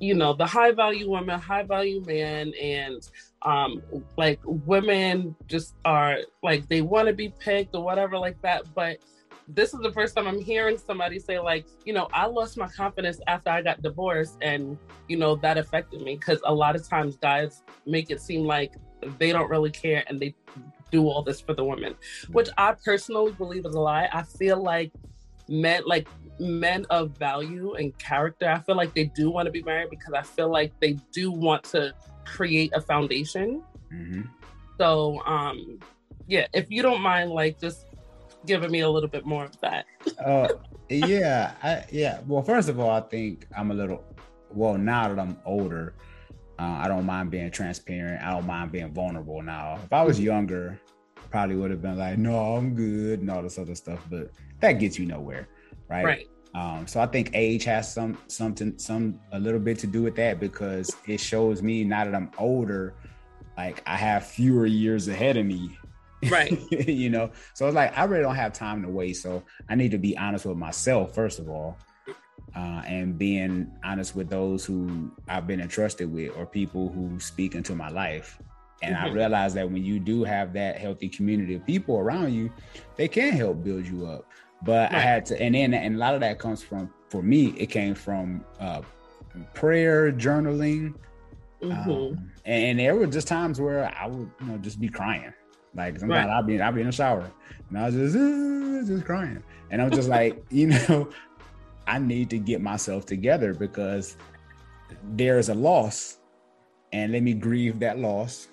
you 0.00 0.14
know 0.14 0.32
the 0.34 0.46
high 0.46 0.72
value 0.72 1.08
woman 1.08 1.38
high 1.40 1.62
value 1.62 2.02
man 2.04 2.52
and 2.60 3.08
um 3.42 3.80
like 4.16 4.40
women 4.44 5.34
just 5.46 5.74
are 5.84 6.18
like 6.42 6.68
they 6.68 6.82
want 6.82 7.06
to 7.06 7.14
be 7.14 7.32
picked 7.38 7.74
or 7.74 7.82
whatever 7.82 8.18
like 8.18 8.40
that 8.42 8.62
but 8.74 8.98
this 9.48 9.72
is 9.72 9.80
the 9.80 9.92
first 9.92 10.16
time 10.16 10.26
i'm 10.26 10.40
hearing 10.40 10.76
somebody 10.76 11.18
say 11.18 11.38
like 11.38 11.66
you 11.84 11.92
know 11.92 12.08
i 12.12 12.26
lost 12.26 12.56
my 12.56 12.66
confidence 12.68 13.20
after 13.28 13.50
i 13.50 13.62
got 13.62 13.80
divorced 13.80 14.36
and 14.42 14.76
you 15.08 15.16
know 15.16 15.36
that 15.36 15.56
affected 15.56 16.02
me 16.02 16.16
because 16.16 16.40
a 16.44 16.52
lot 16.52 16.74
of 16.74 16.86
times 16.88 17.16
guys 17.16 17.62
make 17.86 18.10
it 18.10 18.20
seem 18.20 18.44
like 18.44 18.72
they 19.18 19.30
don't 19.30 19.48
really 19.48 19.70
care 19.70 20.02
and 20.08 20.18
they 20.18 20.34
do 20.90 21.08
all 21.08 21.22
this 21.22 21.40
for 21.40 21.54
the 21.54 21.64
women, 21.64 21.94
which 22.32 22.48
I 22.56 22.72
personally 22.72 23.32
believe 23.32 23.66
is 23.66 23.74
a 23.74 23.80
lie. 23.80 24.08
I 24.12 24.22
feel 24.22 24.62
like 24.62 24.92
men, 25.48 25.82
like 25.86 26.08
men 26.38 26.86
of 26.90 27.10
value 27.18 27.74
and 27.74 27.96
character, 27.98 28.48
I 28.48 28.58
feel 28.60 28.76
like 28.76 28.94
they 28.94 29.04
do 29.04 29.30
want 29.30 29.46
to 29.46 29.52
be 29.52 29.62
married 29.62 29.90
because 29.90 30.14
I 30.14 30.22
feel 30.22 30.50
like 30.50 30.72
they 30.80 30.92
do 31.12 31.30
want 31.30 31.64
to 31.64 31.94
create 32.24 32.72
a 32.74 32.80
foundation. 32.80 33.62
Mm-hmm. 33.92 34.22
So, 34.78 35.22
um, 35.24 35.78
yeah, 36.26 36.46
if 36.52 36.70
you 36.70 36.82
don't 36.82 37.00
mind, 37.00 37.30
like 37.30 37.60
just 37.60 37.86
giving 38.44 38.70
me 38.70 38.80
a 38.80 38.90
little 38.90 39.08
bit 39.08 39.24
more 39.24 39.44
of 39.44 39.58
that. 39.60 39.86
uh, 40.24 40.48
yeah, 40.88 41.54
I, 41.62 41.84
yeah. 41.90 42.20
Well, 42.26 42.42
first 42.42 42.68
of 42.68 42.78
all, 42.78 42.90
I 42.90 43.00
think 43.00 43.46
I'm 43.56 43.70
a 43.70 43.74
little. 43.74 44.04
Well, 44.52 44.78
now 44.78 45.08
that 45.08 45.18
I'm 45.18 45.36
older, 45.44 45.94
uh, 46.58 46.80
I 46.82 46.88
don't 46.88 47.04
mind 47.04 47.30
being 47.30 47.50
transparent. 47.50 48.22
I 48.22 48.30
don't 48.30 48.46
mind 48.46 48.72
being 48.72 48.92
vulnerable 48.92 49.42
now. 49.42 49.78
If 49.84 49.92
I 49.92 50.02
was 50.02 50.16
mm-hmm. 50.16 50.26
younger, 50.26 50.80
probably 51.30 51.56
would 51.56 51.70
have 51.70 51.82
been 51.82 51.98
like, 51.98 52.18
no, 52.18 52.56
I'm 52.56 52.74
good 52.74 53.20
and 53.20 53.30
all 53.30 53.42
this 53.42 53.58
other 53.58 53.74
stuff, 53.74 54.00
but 54.08 54.30
that 54.60 54.72
gets 54.72 54.98
you 54.98 55.06
nowhere. 55.06 55.48
Right. 55.88 56.04
Right. 56.04 56.28
Um, 56.54 56.86
so 56.86 57.00
I 57.00 57.06
think 57.06 57.30
age 57.34 57.64
has 57.64 57.92
some 57.92 58.16
something 58.28 58.78
some 58.78 59.20
a 59.32 59.38
little 59.38 59.60
bit 59.60 59.78
to 59.80 59.86
do 59.86 60.02
with 60.02 60.16
that 60.16 60.40
because 60.40 60.94
it 61.06 61.20
shows 61.20 61.62
me 61.62 61.84
now 61.84 62.04
that 62.04 62.14
I'm 62.14 62.30
older, 62.38 62.94
like 63.58 63.82
I 63.86 63.96
have 63.96 64.26
fewer 64.26 64.66
years 64.66 65.08
ahead 65.08 65.36
of 65.36 65.44
me. 65.44 65.78
Right. 66.30 66.58
you 66.88 67.10
know, 67.10 67.30
so 67.52 67.66
it's 67.66 67.74
like 67.74 67.96
I 67.96 68.04
really 68.04 68.22
don't 68.22 68.36
have 68.36 68.54
time 68.54 68.82
to 68.82 68.88
waste. 68.88 69.22
So 69.22 69.42
I 69.68 69.74
need 69.74 69.90
to 69.90 69.98
be 69.98 70.16
honest 70.16 70.46
with 70.46 70.56
myself 70.56 71.14
first 71.14 71.38
of 71.38 71.48
all 71.50 71.76
uh, 72.56 72.82
and 72.86 73.18
being 73.18 73.70
honest 73.84 74.16
with 74.16 74.30
those 74.30 74.64
who 74.64 75.10
I've 75.28 75.46
been 75.46 75.60
entrusted 75.60 76.10
with 76.10 76.34
or 76.36 76.46
people 76.46 76.88
who 76.88 77.20
speak 77.20 77.54
into 77.54 77.74
my 77.74 77.90
life. 77.90 78.40
And 78.82 78.94
mm-hmm. 78.94 79.06
I 79.06 79.10
realize 79.10 79.54
that 79.54 79.70
when 79.70 79.84
you 79.84 79.98
do 79.98 80.24
have 80.24 80.52
that 80.54 80.78
healthy 80.78 81.08
community 81.08 81.54
of 81.54 81.66
people 81.66 81.98
around 81.98 82.32
you, 82.32 82.50
they 82.96 83.08
can 83.08 83.32
help 83.32 83.62
build 83.62 83.86
you 83.86 84.06
up. 84.06 84.26
But 84.62 84.90
right. 84.90 84.94
I 84.94 85.00
had 85.00 85.26
to, 85.26 85.40
and 85.40 85.54
then 85.54 85.74
and 85.74 85.96
a 85.96 85.98
lot 85.98 86.14
of 86.14 86.20
that 86.20 86.38
comes 86.38 86.62
from 86.62 86.90
for 87.08 87.22
me. 87.22 87.54
It 87.58 87.66
came 87.66 87.94
from 87.94 88.44
uh, 88.58 88.82
prayer, 89.54 90.12
journaling, 90.12 90.94
mm-hmm. 91.62 91.90
um, 91.90 92.30
and, 92.44 92.64
and, 92.64 92.78
there 92.78 92.96
were 92.96 93.06
just 93.06 93.28
times 93.28 93.60
where 93.60 93.92
I 93.98 94.06
would, 94.06 94.30
you 94.40 94.46
know, 94.46 94.58
just 94.58 94.80
be 94.80 94.88
crying, 94.88 95.32
Like 95.74 95.98
sometimes 95.98 96.26
right. 96.26 96.34
I'll 96.34 96.42
be 96.42 96.60
I'll 96.60 96.72
be 96.72 96.80
in 96.80 96.86
the 96.86 96.92
shower 96.92 97.30
and 97.68 97.78
I 97.78 97.86
was 97.86 97.94
just 97.94 98.16
uh, 98.16 98.86
just 98.86 99.04
crying, 99.04 99.42
and 99.70 99.82
I'm 99.82 99.90
just 99.90 100.08
like, 100.08 100.44
you 100.50 100.68
know, 100.68 101.08
I 101.86 101.98
need 101.98 102.30
to 102.30 102.38
get 102.38 102.60
myself 102.60 103.06
together 103.06 103.54
because 103.54 104.16
there's 105.12 105.48
a 105.48 105.54
loss, 105.54 106.18
and 106.92 107.12
let 107.12 107.22
me 107.22 107.34
grieve 107.34 107.80
that 107.80 107.98
loss, 107.98 108.48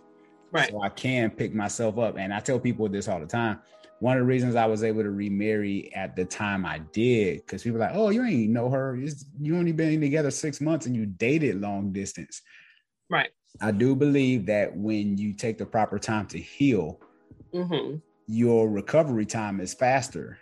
right? 0.52 0.70
So 0.70 0.82
I 0.82 0.90
can 0.90 1.30
pick 1.30 1.54
myself 1.54 1.98
up. 1.98 2.18
And 2.18 2.34
I 2.34 2.40
tell 2.40 2.60
people 2.60 2.88
this 2.90 3.08
all 3.08 3.20
the 3.20 3.26
time. 3.26 3.60
One 4.04 4.18
of 4.18 4.24
the 4.24 4.28
reasons 4.28 4.56
I 4.56 4.66
was 4.66 4.84
able 4.84 5.02
to 5.02 5.12
remarry 5.12 5.90
at 5.96 6.14
the 6.18 6.26
time 6.26 6.66
I 6.66 6.80
did, 6.80 7.38
because 7.38 7.64
people 7.64 7.78
are 7.78 7.88
like, 7.88 7.96
oh, 7.96 8.10
you 8.10 8.22
ain't 8.26 8.52
know 8.52 8.70
her. 8.70 8.98
It's, 8.98 9.24
you 9.40 9.56
only 9.56 9.72
been 9.72 10.02
together 10.02 10.30
six 10.30 10.60
months 10.60 10.86
and 10.86 10.94
you 10.94 11.06
dated 11.06 11.62
long 11.62 11.94
distance. 11.94 12.42
Right. 13.10 13.30
I 13.62 13.72
do 13.72 13.96
believe 13.96 14.46
that 14.48 14.76
when 14.76 15.18
you 15.18 15.32
take 15.32 15.58
the 15.58 15.66
proper 15.66 15.98
time 16.00 16.28
to 16.28 16.38
heal, 16.38 17.00
mm-hmm. 17.54 17.96
your 18.28 18.70
recovery 18.70 19.26
time 19.26 19.62
is 19.62 19.74
faster. 19.74 20.38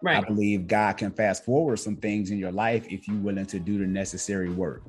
Right. 0.00 0.16
I 0.16 0.26
believe 0.26 0.66
God 0.66 0.96
can 0.96 1.10
fast 1.10 1.44
forward 1.44 1.76
some 1.80 1.96
things 1.96 2.30
in 2.30 2.38
your 2.38 2.50
life 2.50 2.86
if 2.88 3.06
you're 3.06 3.18
willing 3.18 3.44
to 3.44 3.58
do 3.58 3.76
the 3.76 3.86
necessary 3.86 4.48
work. 4.48 4.84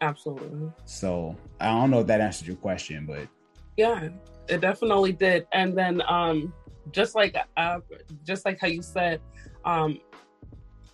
Absolutely. 0.00 0.72
So 0.84 1.36
I 1.60 1.66
don't 1.66 1.92
know 1.92 2.00
if 2.00 2.08
that 2.08 2.20
answered 2.20 2.48
your 2.48 2.56
question, 2.56 3.06
but 3.06 3.28
yeah, 3.76 4.08
it 4.48 4.60
definitely 4.60 5.12
did. 5.12 5.46
And 5.52 5.78
then 5.78 6.02
um 6.08 6.52
just 6.90 7.14
like 7.14 7.36
uh 7.56 7.80
just 8.24 8.44
like 8.44 8.58
how 8.60 8.66
you 8.66 8.82
said, 8.82 9.20
um 9.64 10.00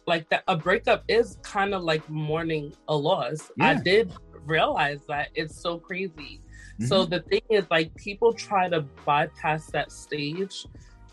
like 0.06 0.28
that 0.30 0.42
a 0.48 0.56
breakup 0.56 1.04
is 1.08 1.38
kind 1.42 1.74
of 1.74 1.82
like 1.82 2.08
mourning 2.08 2.72
a 2.88 2.96
loss. 2.96 3.50
Yeah. 3.56 3.70
I 3.70 3.74
did 3.74 4.12
realize 4.46 5.00
that 5.08 5.28
it's 5.34 5.60
so 5.60 5.78
crazy. 5.78 6.40
Mm-hmm. 6.80 6.86
So 6.86 7.04
the 7.04 7.20
thing 7.20 7.42
is, 7.50 7.64
like, 7.70 7.94
people 7.96 8.32
try 8.32 8.68
to 8.68 8.82
bypass 9.04 9.66
that 9.72 9.90
stage, 9.90 10.64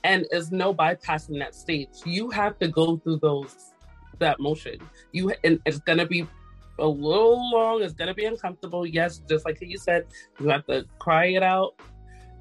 and 0.03 0.25
there's 0.31 0.51
no 0.51 0.73
bypassing 0.73 1.39
that 1.39 1.55
stage. 1.55 1.89
You 2.05 2.29
have 2.29 2.57
to 2.59 2.67
go 2.67 2.97
through 2.97 3.17
those 3.17 3.73
that 4.19 4.39
motion. 4.39 4.79
You 5.11 5.33
and 5.43 5.59
it's 5.65 5.79
gonna 5.79 6.05
be 6.05 6.27
a 6.79 6.87
little 6.87 7.51
long. 7.51 7.81
It's 7.83 7.93
gonna 7.93 8.13
be 8.13 8.25
uncomfortable. 8.25 8.85
Yes, 8.85 9.21
just 9.27 9.45
like 9.45 9.57
you 9.61 9.77
said, 9.77 10.05
you 10.39 10.47
have 10.49 10.65
to 10.67 10.85
cry 10.99 11.25
it 11.25 11.43
out. 11.43 11.75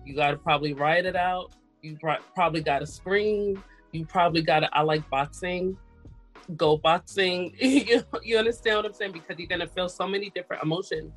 You 0.05 0.15
got 0.15 0.33
to 0.33 0.37
probably 0.37 0.75
write 0.75 1.07
it 1.07 1.17
out. 1.17 1.53
You 1.85 1.99
probably 2.35 2.63
got 2.63 2.79
to 2.81 2.87
scream. 2.87 3.63
You 3.93 4.07
probably 4.07 4.43
got 4.43 4.61
to. 4.61 4.77
I 4.77 4.81
like 4.81 5.09
boxing 5.11 5.77
go 6.57 6.77
boxing. 6.77 7.55
you, 7.61 8.03
you 8.23 8.39
understand 8.39 8.77
what 8.77 8.87
I'm 8.87 8.93
saying? 8.93 9.13
Because 9.13 9.39
you're 9.39 9.49
gonna 9.49 9.67
feel 9.67 9.89
so 9.89 10.07
many 10.07 10.31
different 10.31 10.63
emotions. 10.63 11.13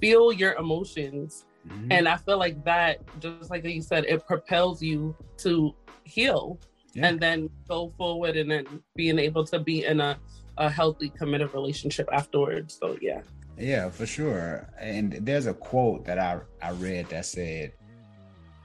Feel 0.00 0.32
your 0.32 0.54
emotions. 0.54 1.44
Mm-hmm. 1.68 1.92
And 1.92 2.08
I 2.08 2.16
feel 2.16 2.38
like 2.38 2.64
that, 2.64 3.00
just 3.20 3.50
like 3.50 3.64
you 3.64 3.82
said, 3.82 4.04
it 4.06 4.26
propels 4.26 4.82
you 4.82 5.14
to 5.38 5.74
heal 6.04 6.58
yeah. 6.94 7.08
and 7.08 7.20
then 7.20 7.50
go 7.68 7.92
forward 7.98 8.36
and 8.36 8.50
then 8.50 8.82
being 8.96 9.18
able 9.18 9.44
to 9.44 9.58
be 9.58 9.84
in 9.84 10.00
a, 10.00 10.18
a 10.56 10.70
healthy, 10.70 11.10
committed 11.10 11.52
relationship 11.52 12.08
afterwards. 12.12 12.78
So 12.80 12.96
yeah. 13.02 13.20
Yeah, 13.58 13.90
for 13.90 14.06
sure. 14.06 14.70
And 14.80 15.12
there's 15.20 15.46
a 15.46 15.52
quote 15.52 16.06
that 16.06 16.18
I, 16.18 16.40
I 16.62 16.70
read 16.70 17.10
that 17.10 17.26
said, 17.26 17.72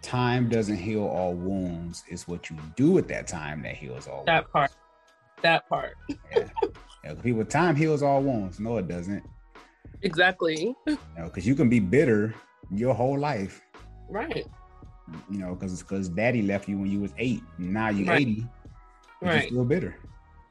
Time 0.05 0.49
doesn't 0.49 0.77
heal 0.77 1.03
all 1.03 1.33
wounds. 1.33 2.03
It's 2.07 2.27
what 2.27 2.51
you 2.51 2.57
do 2.75 2.99
at 2.99 3.07
that 3.07 3.25
time 3.25 3.63
that 3.63 3.75
heals 3.75 4.07
all 4.07 4.23
that 4.25 4.43
wounds. 4.43 4.51
part 4.51 4.71
that 5.41 5.67
part. 5.67 5.95
yeah. 6.07 6.47
yeah. 7.03 7.13
People, 7.23 7.43
time 7.43 7.75
heals 7.75 8.03
all 8.03 8.21
wounds. 8.21 8.59
No, 8.59 8.77
it 8.77 8.87
doesn't. 8.87 9.23
Exactly. 10.03 10.75
You 10.85 10.97
know, 11.17 11.25
because 11.25 11.47
you 11.47 11.55
can 11.55 11.69
be 11.69 11.79
bitter 11.79 12.35
your 12.69 12.93
whole 12.93 13.17
life. 13.17 13.61
Right. 14.07 14.45
You 15.27 15.39
know, 15.39 15.55
because 15.55 15.73
it's 15.73 15.81
because 15.81 16.07
daddy 16.07 16.43
left 16.43 16.69
you 16.69 16.77
when 16.77 16.91
you 16.91 16.99
was 16.99 17.11
eight. 17.17 17.41
Now 17.57 17.89
you're 17.89 18.07
right. 18.07 18.21
80. 18.21 18.47
Right. 19.21 19.33
You're 19.33 19.47
still 19.47 19.65
bitter. 19.65 19.95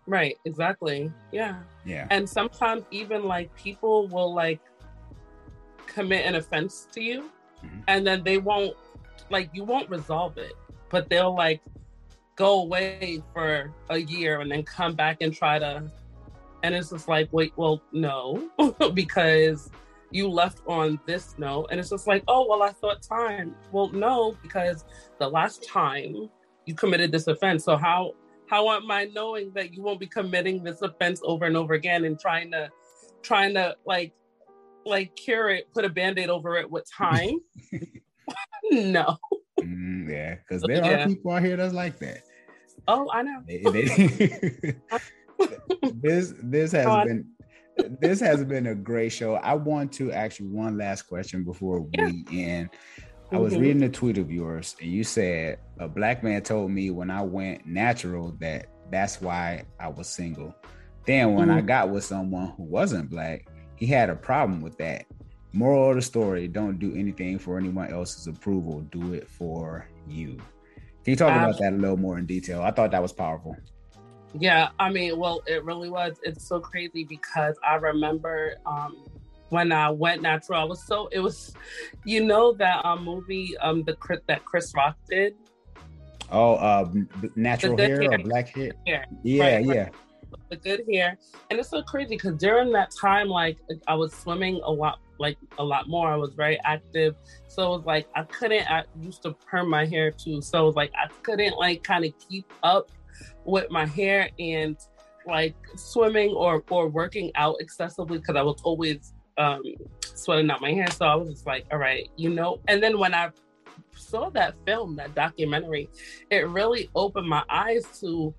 Right. 0.08 0.36
Exactly. 0.44 1.12
Yeah. 1.30 1.60
Yeah. 1.86 2.08
And 2.10 2.28
sometimes 2.28 2.84
even 2.90 3.22
like 3.22 3.54
people 3.54 4.08
will 4.08 4.34
like 4.34 4.60
commit 5.86 6.26
an 6.26 6.34
offense 6.34 6.88
to 6.90 7.00
you 7.00 7.30
mm-hmm. 7.64 7.80
and 7.86 8.04
then 8.04 8.24
they 8.24 8.38
won't 8.38 8.76
like 9.30 9.50
you 9.52 9.64
won't 9.64 9.88
resolve 9.90 10.38
it, 10.38 10.54
but 10.90 11.08
they'll 11.08 11.34
like 11.34 11.60
go 12.36 12.62
away 12.62 13.22
for 13.32 13.72
a 13.90 13.98
year 13.98 14.40
and 14.40 14.50
then 14.50 14.62
come 14.62 14.94
back 14.94 15.18
and 15.20 15.34
try 15.34 15.58
to 15.58 15.84
and 16.62 16.74
it's 16.74 16.90
just 16.90 17.08
like 17.08 17.28
wait 17.32 17.52
well 17.56 17.80
no 17.92 18.50
because 18.94 19.70
you 20.10 20.28
left 20.28 20.60
on 20.66 20.98
this 21.06 21.34
note 21.38 21.66
and 21.70 21.78
it's 21.78 21.90
just 21.90 22.06
like 22.06 22.24
oh 22.28 22.46
well 22.48 22.62
i 22.62 22.70
thought 22.70 23.02
time. 23.02 23.54
Well 23.72 23.88
no 23.90 24.36
because 24.42 24.84
the 25.18 25.28
last 25.28 25.66
time 25.68 26.28
you 26.66 26.74
committed 26.74 27.12
this 27.12 27.26
offense 27.26 27.64
so 27.64 27.76
how 27.76 28.14
how 28.48 28.70
am 28.70 28.90
i 28.90 29.04
knowing 29.04 29.52
that 29.54 29.72
you 29.74 29.82
won't 29.82 30.00
be 30.00 30.06
committing 30.06 30.64
this 30.64 30.82
offense 30.82 31.20
over 31.24 31.44
and 31.44 31.56
over 31.56 31.74
again 31.74 32.04
and 32.04 32.18
trying 32.18 32.50
to 32.52 32.70
trying 33.22 33.54
to 33.54 33.76
like 33.86 34.12
like 34.86 35.14
cure 35.16 35.50
it 35.50 35.72
put 35.72 35.84
a 35.84 35.88
band-aid 35.88 36.30
over 36.30 36.56
it 36.56 36.70
with 36.70 36.88
time 36.98 37.40
no 38.70 39.18
Mm, 39.60 40.10
yeah, 40.10 40.36
because 40.36 40.62
there 40.62 40.84
yeah. 40.84 41.04
are 41.04 41.06
people 41.06 41.32
out 41.32 41.42
here 41.42 41.56
that's 41.56 41.74
like 41.74 41.98
that. 42.00 42.22
Oh, 42.88 43.08
I 43.12 43.22
know. 43.22 43.42
They, 43.46 43.62
they, 43.62 44.76
this 45.94 46.34
this 46.42 46.72
has 46.72 46.86
oh, 46.86 47.04
been 47.04 47.26
this 48.00 48.20
has 48.20 48.44
been 48.44 48.66
a 48.66 48.74
great 48.74 49.10
show. 49.10 49.36
I 49.36 49.54
want 49.54 49.92
to 49.94 50.12
ask 50.12 50.38
you 50.38 50.48
one 50.48 50.76
last 50.76 51.02
question 51.02 51.44
before 51.44 51.86
yeah. 51.94 52.10
we 52.10 52.44
end. 52.44 52.70
I 53.32 53.38
was 53.38 53.54
mm-hmm. 53.54 53.62
reading 53.62 53.82
a 53.84 53.88
tweet 53.88 54.18
of 54.18 54.30
yours, 54.30 54.76
and 54.80 54.90
you 54.90 55.02
said 55.02 55.58
a 55.78 55.88
black 55.88 56.22
man 56.22 56.42
told 56.42 56.70
me 56.70 56.90
when 56.90 57.10
I 57.10 57.22
went 57.22 57.66
natural 57.66 58.36
that 58.40 58.66
that's 58.90 59.20
why 59.20 59.64
I 59.80 59.88
was 59.88 60.08
single. 60.08 60.54
Then 61.06 61.34
when 61.34 61.48
mm-hmm. 61.48 61.58
I 61.58 61.62
got 61.62 61.90
with 61.90 62.04
someone 62.04 62.52
who 62.56 62.64
wasn't 62.64 63.10
black, 63.10 63.46
he 63.76 63.86
had 63.86 64.10
a 64.10 64.16
problem 64.16 64.60
with 64.60 64.76
that. 64.78 65.06
Moral 65.54 65.90
of 65.90 65.96
the 65.96 66.02
story 66.02 66.48
don't 66.48 66.78
do 66.78 66.94
anything 66.96 67.38
for 67.38 67.58
anyone 67.58 67.92
else's 67.92 68.26
approval, 68.26 68.80
do 68.90 69.14
it 69.14 69.28
for 69.28 69.88
you. 70.08 70.36
Can 71.04 71.12
you 71.12 71.16
talk 71.16 71.30
about 71.30 71.58
that 71.58 71.72
a 71.72 71.76
little 71.76 71.96
more 71.96 72.18
in 72.18 72.26
detail? 72.26 72.62
I 72.62 72.70
thought 72.70 72.90
that 72.90 73.02
was 73.02 73.12
powerful. 73.12 73.56
Yeah, 74.36 74.70
I 74.80 74.90
mean, 74.90 75.16
well, 75.16 75.42
it 75.46 75.62
really 75.64 75.90
was. 75.90 76.16
It's 76.24 76.48
so 76.48 76.58
crazy 76.58 77.04
because 77.04 77.56
I 77.64 77.76
remember 77.76 78.56
um, 78.66 78.96
when 79.50 79.70
I 79.70 79.90
went 79.90 80.22
natural, 80.22 80.60
I 80.60 80.64
was 80.64 80.84
so 80.84 81.08
it 81.12 81.20
was, 81.20 81.54
you 82.04 82.24
know, 82.24 82.52
that 82.54 82.84
um, 82.84 83.04
movie 83.04 83.56
um 83.58 83.84
the 83.84 83.96
that 84.26 84.44
Chris 84.44 84.72
Rock 84.74 84.96
did. 85.08 85.36
Oh, 86.32 86.54
uh, 86.54 86.90
natural 87.36 87.76
hair, 87.76 88.00
hair, 88.02 88.12
or 88.12 88.18
black 88.18 88.48
hair. 88.48 88.72
hair. 88.86 89.04
Yeah, 89.22 89.44
right, 89.44 89.64
yeah. 89.64 89.72
Right 89.72 89.92
the 90.50 90.56
good 90.56 90.84
hair. 90.90 91.18
And 91.50 91.58
it's 91.58 91.68
so 91.68 91.82
crazy 91.82 92.16
because 92.16 92.36
during 92.38 92.72
that 92.72 92.90
time, 92.90 93.28
like 93.28 93.58
I 93.86 93.94
was 93.94 94.12
swimming 94.12 94.60
a 94.64 94.70
lot, 94.70 94.98
like 95.18 95.36
a 95.58 95.64
lot 95.64 95.88
more. 95.88 96.08
I 96.08 96.16
was 96.16 96.34
very 96.34 96.58
active. 96.64 97.14
So 97.48 97.74
it 97.74 97.76
was 97.78 97.86
like 97.86 98.06
I 98.14 98.22
couldn't, 98.24 98.70
I 98.70 98.84
used 99.00 99.22
to 99.22 99.32
perm 99.32 99.68
my 99.68 99.86
hair 99.86 100.10
too. 100.10 100.40
So 100.42 100.62
it 100.62 100.66
was 100.66 100.76
like 100.76 100.92
I 100.94 101.08
couldn't 101.22 101.56
like 101.56 101.82
kind 101.82 102.04
of 102.04 102.12
keep 102.28 102.50
up 102.62 102.90
with 103.44 103.70
my 103.70 103.86
hair 103.86 104.28
and 104.38 104.76
like 105.26 105.54
swimming 105.76 106.30
or 106.30 106.62
or 106.70 106.88
working 106.88 107.30
out 107.34 107.56
excessively 107.60 108.18
because 108.18 108.36
I 108.36 108.42
was 108.42 108.60
always 108.62 109.12
um 109.38 109.62
sweating 110.02 110.50
out 110.50 110.60
my 110.60 110.72
hair. 110.72 110.90
So 110.90 111.06
I 111.06 111.14
was 111.14 111.30
just 111.30 111.46
like, 111.46 111.66
all 111.72 111.78
right, 111.78 112.08
you 112.16 112.30
know. 112.30 112.60
And 112.68 112.82
then 112.82 112.98
when 112.98 113.14
I 113.14 113.30
saw 113.96 114.30
that 114.30 114.54
film, 114.66 114.96
that 114.96 115.14
documentary, 115.14 115.88
it 116.30 116.48
really 116.48 116.90
opened 116.94 117.28
my 117.28 117.44
eyes 117.48 117.86
to 118.00 118.34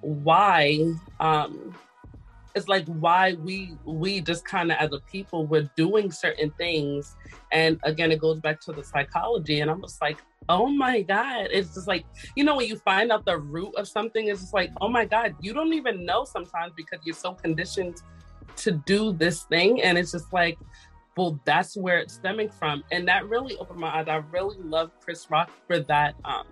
why 0.00 0.78
um 1.20 1.74
it's 2.56 2.68
like 2.68 2.86
why 2.86 3.34
we 3.34 3.76
we 3.84 4.20
just 4.22 4.46
kind 4.46 4.72
of 4.72 4.78
as 4.78 4.90
a 4.92 4.98
people 5.00 5.46
we're 5.46 5.70
doing 5.76 6.10
certain 6.10 6.50
things. 6.52 7.14
And 7.52 7.78
again 7.84 8.10
it 8.10 8.18
goes 8.18 8.40
back 8.40 8.60
to 8.62 8.72
the 8.72 8.82
psychology 8.82 9.60
and 9.60 9.70
i'm 9.70 9.82
just 9.82 10.00
like 10.00 10.18
oh 10.48 10.66
my 10.66 11.02
god. 11.02 11.48
It's 11.52 11.74
just 11.74 11.86
like 11.86 12.06
you 12.34 12.44
know 12.44 12.56
when 12.56 12.66
you 12.66 12.78
find 12.78 13.12
out 13.12 13.26
the 13.26 13.38
root 13.38 13.74
of 13.76 13.86
something 13.86 14.28
it's 14.28 14.40
just 14.40 14.54
like 14.54 14.70
oh 14.80 14.88
my 14.88 15.04
god 15.04 15.36
you 15.40 15.52
don't 15.52 15.74
even 15.74 16.06
know 16.06 16.24
sometimes 16.24 16.72
because 16.74 16.98
you're 17.04 17.14
so 17.14 17.34
conditioned 17.34 18.02
to 18.56 18.72
do 18.72 19.12
this 19.12 19.42
thing. 19.42 19.82
And 19.82 19.98
it's 19.98 20.12
just 20.12 20.32
like 20.32 20.58
well 21.14 21.38
that's 21.44 21.76
where 21.76 21.98
it's 21.98 22.14
stemming 22.14 22.48
from. 22.48 22.82
And 22.90 23.06
that 23.06 23.28
really 23.28 23.56
opened 23.58 23.80
my 23.80 23.98
eyes. 23.98 24.08
I 24.08 24.16
really 24.32 24.58
love 24.62 24.92
chris 25.04 25.30
rock 25.30 25.50
for 25.66 25.80
that 25.80 26.14
um 26.24 26.46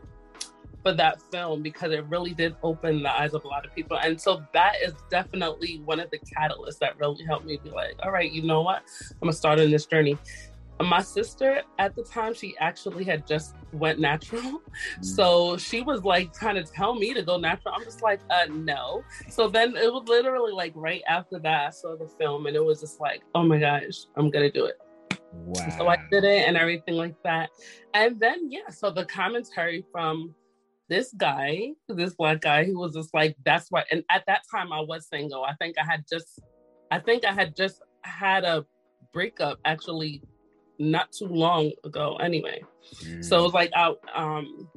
for 0.85 0.92
that 0.92 1.20
film 1.33 1.62
because 1.62 1.92
it 1.92 2.05
really 2.09 2.35
did 2.35 2.55
open 2.62 3.03
the 3.03 3.11
eyes 3.11 3.33
of 3.33 3.42
a 3.44 3.49
lot 3.49 3.64
of 3.64 3.75
people. 3.75 3.99
And 3.99 4.20
so 4.20 4.44
that 4.53 4.75
is 4.85 4.92
definitely 5.11 5.81
one 5.85 5.99
of 5.99 6.11
the 6.11 6.18
catalysts 6.18 6.79
that 6.81 6.99
really 7.01 7.25
helped 7.25 7.47
me 7.47 7.59
be 7.64 7.70
like, 7.70 7.94
all 8.03 8.12
right, 8.12 8.31
you 8.31 8.42
know 8.42 8.61
what? 8.61 8.83
I'm 9.12 9.18
gonna 9.23 9.33
start 9.33 9.59
on 9.59 9.70
this 9.70 9.87
journey. 9.87 10.18
My 10.81 11.01
sister 11.01 11.62
at 11.79 11.94
the 11.97 12.03
time, 12.03 12.35
she 12.35 12.57
actually 12.59 13.05
had 13.05 13.27
just 13.27 13.55
went 13.73 13.99
natural. 13.99 14.42
Mm. 14.42 15.05
So 15.05 15.57
she 15.57 15.81
was 15.81 16.03
like 16.05 16.35
trying 16.35 16.57
to 16.57 16.64
tell 16.64 16.94
me 16.94 17.14
to 17.14 17.23
go 17.23 17.38
natural. 17.38 17.75
I'm 17.75 17.85
just 17.85 18.03
like, 18.03 18.20
uh 18.29 18.47
no. 18.51 19.03
So 19.31 19.49
then 19.49 19.77
it 19.77 19.90
was 19.90 20.05
literally 20.07 20.53
like 20.53 20.73
right 20.75 21.03
after 21.09 21.38
that 21.38 21.66
I 21.68 21.70
saw 21.70 21.97
the 21.97 22.09
film 22.18 22.47
and 22.47 22.55
it 22.55 22.64
was 22.64 22.81
just 22.81 23.01
like, 23.01 23.23
oh 23.35 23.44
my 23.44 23.59
gosh, 23.59 24.05
I'm 24.16 24.31
gonna 24.31 24.51
do 24.51 24.66
it. 24.66 24.79
Wow. 25.33 25.68
So 25.79 25.88
I 25.88 25.97
did 26.11 26.25
it 26.25 26.47
and 26.47 26.59
everything 26.59 26.97
like 26.97 27.14
that. 27.23 27.51
And 27.94 28.20
then 28.20 28.51
yeah, 28.53 28.68
so 28.68 28.90
the 28.90 29.07
commentary 29.07 29.85
from 29.90 30.35
this 30.88 31.12
guy, 31.16 31.70
this 31.88 32.14
black 32.14 32.40
guy, 32.40 32.64
who 32.64 32.79
was 32.79 32.94
just 32.94 33.14
like, 33.14 33.37
that's 33.44 33.70
why. 33.70 33.85
And 33.90 34.05
at 34.11 34.25
that 34.27 34.42
time, 34.51 34.73
I 34.73 34.81
was 34.81 35.09
single. 35.09 35.44
I 35.44 35.55
think 35.55 35.77
I 35.79 35.85
had 35.85 36.05
just, 36.11 36.40
I 36.90 36.99
think 36.99 37.25
I 37.25 37.33
had 37.33 37.57
just 37.57 37.81
had 38.03 38.44
a 38.44 38.64
breakup 39.12 39.59
actually 39.64 40.23
not 40.79 41.12
too 41.12 41.29
long 41.29 41.73
ago. 41.85 42.16
Anyway, 42.16 42.62
mm. 43.03 43.25
so 43.25 43.38
it 43.38 43.42
was 43.42 43.55
like 43.55 43.73
I, 43.75 43.94
um, 44.14 44.68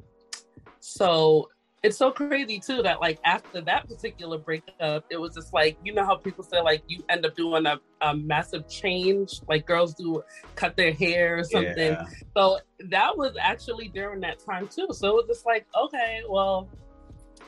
so 0.80 1.48
it's 1.82 1.96
so 1.96 2.10
crazy 2.10 2.58
too 2.58 2.82
that 2.82 3.00
like 3.00 3.18
after 3.24 3.60
that 3.60 3.88
particular 3.88 4.38
breakup, 4.38 5.04
it 5.10 5.16
was 5.16 5.34
just 5.34 5.52
like 5.52 5.76
you 5.84 5.94
know 5.94 6.04
how 6.04 6.16
people 6.16 6.42
say 6.42 6.60
like 6.60 6.82
you 6.88 7.04
end 7.08 7.24
up 7.24 7.36
doing 7.36 7.66
a, 7.66 7.80
a 8.00 8.16
massive 8.16 8.68
change, 8.68 9.40
like 9.48 9.66
girls 9.66 9.94
do 9.94 10.22
cut 10.56 10.76
their 10.76 10.92
hair 10.92 11.38
or 11.38 11.44
something. 11.44 11.92
Yeah. 11.92 12.04
So 12.36 12.58
that 12.86 13.16
was 13.16 13.36
actually 13.40 13.88
during 13.88 14.20
that 14.20 14.40
time 14.44 14.68
too. 14.68 14.88
So 14.90 15.08
it 15.08 15.14
was 15.14 15.26
just 15.28 15.46
like 15.46 15.66
okay, 15.86 16.22
well, 16.28 16.68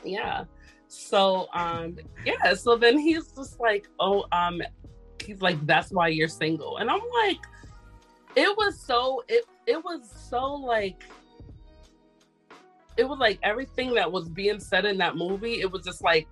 yeah. 0.03 0.45
So 0.87 1.47
um 1.53 1.97
yeah, 2.25 2.53
so 2.53 2.77
then 2.77 2.97
he's 2.97 3.31
just 3.33 3.59
like, 3.59 3.87
oh 3.99 4.25
um, 4.31 4.61
he's 5.25 5.41
like 5.41 5.65
that's 5.65 5.91
why 5.91 6.07
you're 6.07 6.29
single, 6.29 6.77
and 6.77 6.89
I'm 6.89 7.01
like, 7.25 7.39
it 8.35 8.57
was 8.57 8.79
so 8.79 9.23
it 9.27 9.45
it 9.67 9.83
was 9.83 10.09
so 10.29 10.53
like 10.53 11.03
it 13.01 13.09
was 13.09 13.17
like 13.17 13.39
everything 13.41 13.95
that 13.95 14.11
was 14.11 14.29
being 14.29 14.59
said 14.59 14.85
in 14.85 14.95
that 14.95 15.15
movie 15.15 15.59
it 15.59 15.71
was 15.71 15.83
just 15.83 16.03
like 16.03 16.27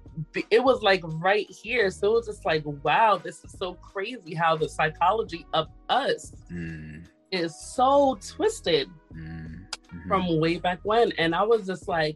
it 0.51 0.63
was 0.63 0.83
like 0.83 1.01
right 1.03 1.49
here 1.49 1.89
so 1.89 2.11
it 2.11 2.13
was 2.13 2.27
just 2.27 2.45
like 2.45 2.61
wow 2.83 3.19
this 3.21 3.43
is 3.43 3.51
so 3.57 3.73
crazy 3.73 4.35
how 4.35 4.55
the 4.55 4.69
psychology 4.69 5.47
of 5.53 5.67
us 5.89 6.31
mm. 6.51 7.03
is 7.31 7.59
so 7.59 8.17
twisted 8.21 8.87
mm. 9.13 9.55
hmm 9.89 10.07
from 10.07 10.39
way 10.39 10.57
back 10.57 10.79
when 10.83 11.11
and 11.13 11.33
i 11.33 11.41
was 11.41 11.65
just 11.65 11.87
like 11.87 12.15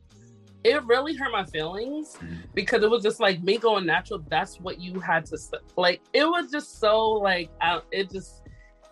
it 0.63 0.83
really 0.85 1.15
hurt 1.15 1.31
my 1.31 1.43
feelings 1.45 2.15
mm. 2.21 2.37
because 2.53 2.83
it 2.83 2.89
was 2.89 3.01
just 3.01 3.19
like 3.19 3.41
me 3.41 3.57
going 3.57 3.83
natural 3.83 4.23
that's 4.29 4.59
what 4.59 4.79
you 4.79 4.99
had 4.99 5.25
to 5.25 5.35
say 5.35 5.57
like 5.75 5.99
it 6.13 6.25
was 6.25 6.51
just 6.51 6.79
so 6.79 7.09
like 7.09 7.49
I, 7.61 7.81
it 7.91 8.11
just 8.11 8.42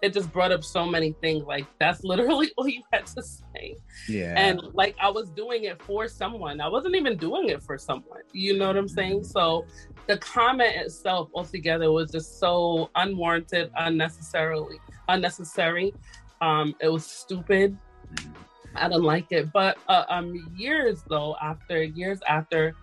it 0.02 0.14
just 0.14 0.32
brought 0.32 0.52
up 0.52 0.64
so 0.64 0.86
many 0.86 1.14
things. 1.22 1.44
Like 1.46 1.66
that's 1.80 2.04
literally 2.04 2.52
all 2.58 2.68
you 2.68 2.82
had 2.92 3.06
to 3.08 3.22
say. 3.24 3.76
Yeah. 4.08 4.34
And 4.36 4.62
like 4.74 4.96
I 5.00 5.10
was 5.10 5.30
doing 5.30 5.66
it 5.66 5.82
for 5.82 6.08
someone. 6.08 6.60
I 6.60 6.68
wasn't 6.68 6.96
even 6.96 7.18
doing 7.18 7.50
it 7.50 7.62
for 7.62 7.78
someone. 7.78 8.22
You 8.34 8.58
know 8.58 8.68
what 8.68 8.78
I'm 8.78 8.88
saying? 8.88 9.22
Mm-hmm. 9.22 9.32
So 9.32 9.66
the 10.08 10.18
comment 10.18 10.76
itself 10.76 11.30
altogether 11.34 11.92
was 11.92 12.12
just 12.12 12.40
so 12.40 12.90
unwarranted, 12.96 13.72
unnecessarily 13.78 14.80
unnecessary. 15.08 15.94
Um, 16.42 16.76
it 16.80 16.90
was 16.90 17.06
stupid. 17.06 17.78
Mm-hmm. 18.16 18.32
I 18.76 18.88
didn't 18.88 19.04
like 19.04 19.32
it. 19.32 19.52
But 19.52 19.78
uh, 19.88 20.06
um, 20.10 20.52
years 20.56 21.04
though, 21.10 21.36
after 21.42 21.84
years 21.84 22.20
after, 22.28 22.74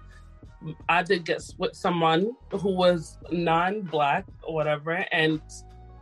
I 0.89 1.03
did 1.03 1.25
get 1.25 1.43
with 1.59 1.75
someone 1.75 2.33
who 2.51 2.75
was 2.75 3.19
non-black 3.31 4.27
or 4.43 4.55
whatever, 4.55 5.07
and 5.13 5.41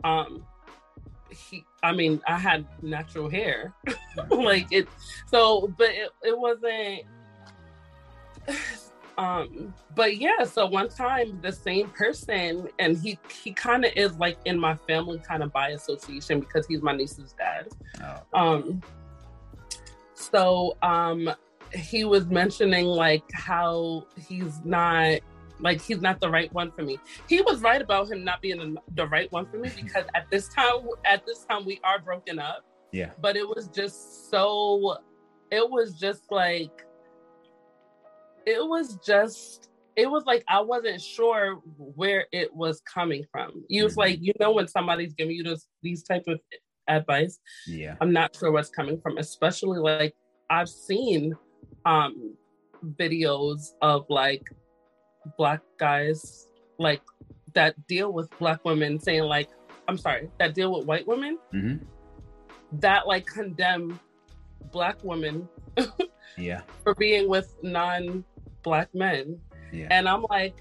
um, 0.03 0.46
he 1.29 1.65
i 1.83 1.91
mean 1.91 2.21
i 2.27 2.37
had 2.37 2.65
natural 2.81 3.29
hair. 3.29 3.73
Like 4.31 4.67
it 4.71 4.87
so 5.27 5.71
but 5.77 5.89
it, 5.89 6.09
it 6.23 6.37
wasn't 6.37 7.03
um 9.17 9.73
but 9.95 10.17
yeah 10.17 10.43
so 10.43 10.65
one 10.65 10.89
time 10.89 11.39
the 11.41 11.51
same 11.51 11.89
person 11.89 12.67
and 12.79 12.97
he 12.97 13.19
he 13.43 13.51
kind 13.51 13.85
of 13.85 13.91
is 13.95 14.17
like 14.17 14.37
in 14.45 14.59
my 14.59 14.75
family 14.75 15.19
kind 15.19 15.43
of 15.43 15.53
by 15.53 15.69
association 15.69 16.39
because 16.39 16.65
he's 16.67 16.81
my 16.81 16.93
niece's 16.93 17.33
dad. 17.37 17.67
Oh. 18.33 18.39
um 18.39 18.81
so 20.13 20.75
um 20.81 21.29
he 21.73 22.03
was 22.03 22.25
mentioning 22.27 22.85
like 22.85 23.23
how 23.33 24.05
he's 24.27 24.59
not 24.63 25.19
like 25.59 25.81
he's 25.81 26.01
not 26.01 26.19
the 26.19 26.29
right 26.29 26.53
one 26.53 26.71
for 26.71 26.83
me. 26.83 26.97
He 27.27 27.41
was 27.41 27.61
right 27.61 27.81
about 27.81 28.09
him 28.09 28.23
not 28.23 28.41
being 28.41 28.77
the 28.95 29.07
right 29.07 29.31
one 29.31 29.45
for 29.47 29.57
me 29.57 29.69
because 29.75 30.05
at 30.15 30.29
this 30.31 30.47
time, 30.49 30.87
at 31.05 31.25
this 31.25 31.45
time, 31.45 31.65
we 31.65 31.79
are 31.83 31.99
broken 31.99 32.39
up. 32.39 32.63
Yeah. 32.91 33.11
But 33.21 33.35
it 33.35 33.47
was 33.47 33.67
just 33.67 34.29
so. 34.29 34.97
It 35.51 35.69
was 35.69 35.99
just 35.99 36.31
like. 36.31 36.85
It 38.45 38.65
was 38.65 38.97
just. 39.05 39.69
It 39.95 40.09
was 40.09 40.25
like 40.25 40.43
I 40.47 40.61
wasn't 40.61 41.01
sure 41.01 41.55
where 41.77 42.25
it 42.31 42.55
was 42.55 42.81
coming 42.81 43.25
from. 43.31 43.63
You 43.67 43.83
was 43.83 43.93
mm-hmm. 43.93 44.01
like, 44.01 44.19
you 44.21 44.33
know, 44.39 44.51
when 44.51 44.67
somebody's 44.67 45.13
giving 45.13 45.35
you 45.35 45.43
this 45.43 45.67
these 45.81 46.03
type 46.03 46.23
of 46.27 46.39
advice. 46.87 47.39
Yeah. 47.65 47.95
I'm 47.99 48.13
not 48.13 48.35
sure 48.35 48.51
what's 48.51 48.69
coming 48.69 48.99
from, 49.01 49.17
especially 49.17 49.79
like 49.79 50.15
I've 50.49 50.69
seen 50.69 51.35
um 51.85 52.35
videos 52.99 53.71
of 53.81 54.05
like 54.09 54.43
black 55.37 55.61
guys 55.77 56.47
like 56.77 57.01
that 57.53 57.75
deal 57.87 58.13
with 58.13 58.29
black 58.39 58.63
women 58.65 58.99
saying 58.99 59.23
like 59.23 59.49
i'm 59.87 59.97
sorry 59.97 60.29
that 60.39 60.53
deal 60.53 60.77
with 60.77 60.85
white 60.85 61.07
women? 61.07 61.37
Mm-hmm. 61.53 61.83
that 62.79 63.07
like 63.07 63.25
condemn 63.25 63.99
black 64.71 64.97
women 65.03 65.47
yeah. 66.37 66.61
for 66.83 66.93
being 66.95 67.29
with 67.29 67.55
non-black 67.63 68.93
men. 68.93 69.39
Yeah. 69.71 69.87
and 69.91 70.07
i'm 70.07 70.25
like 70.29 70.55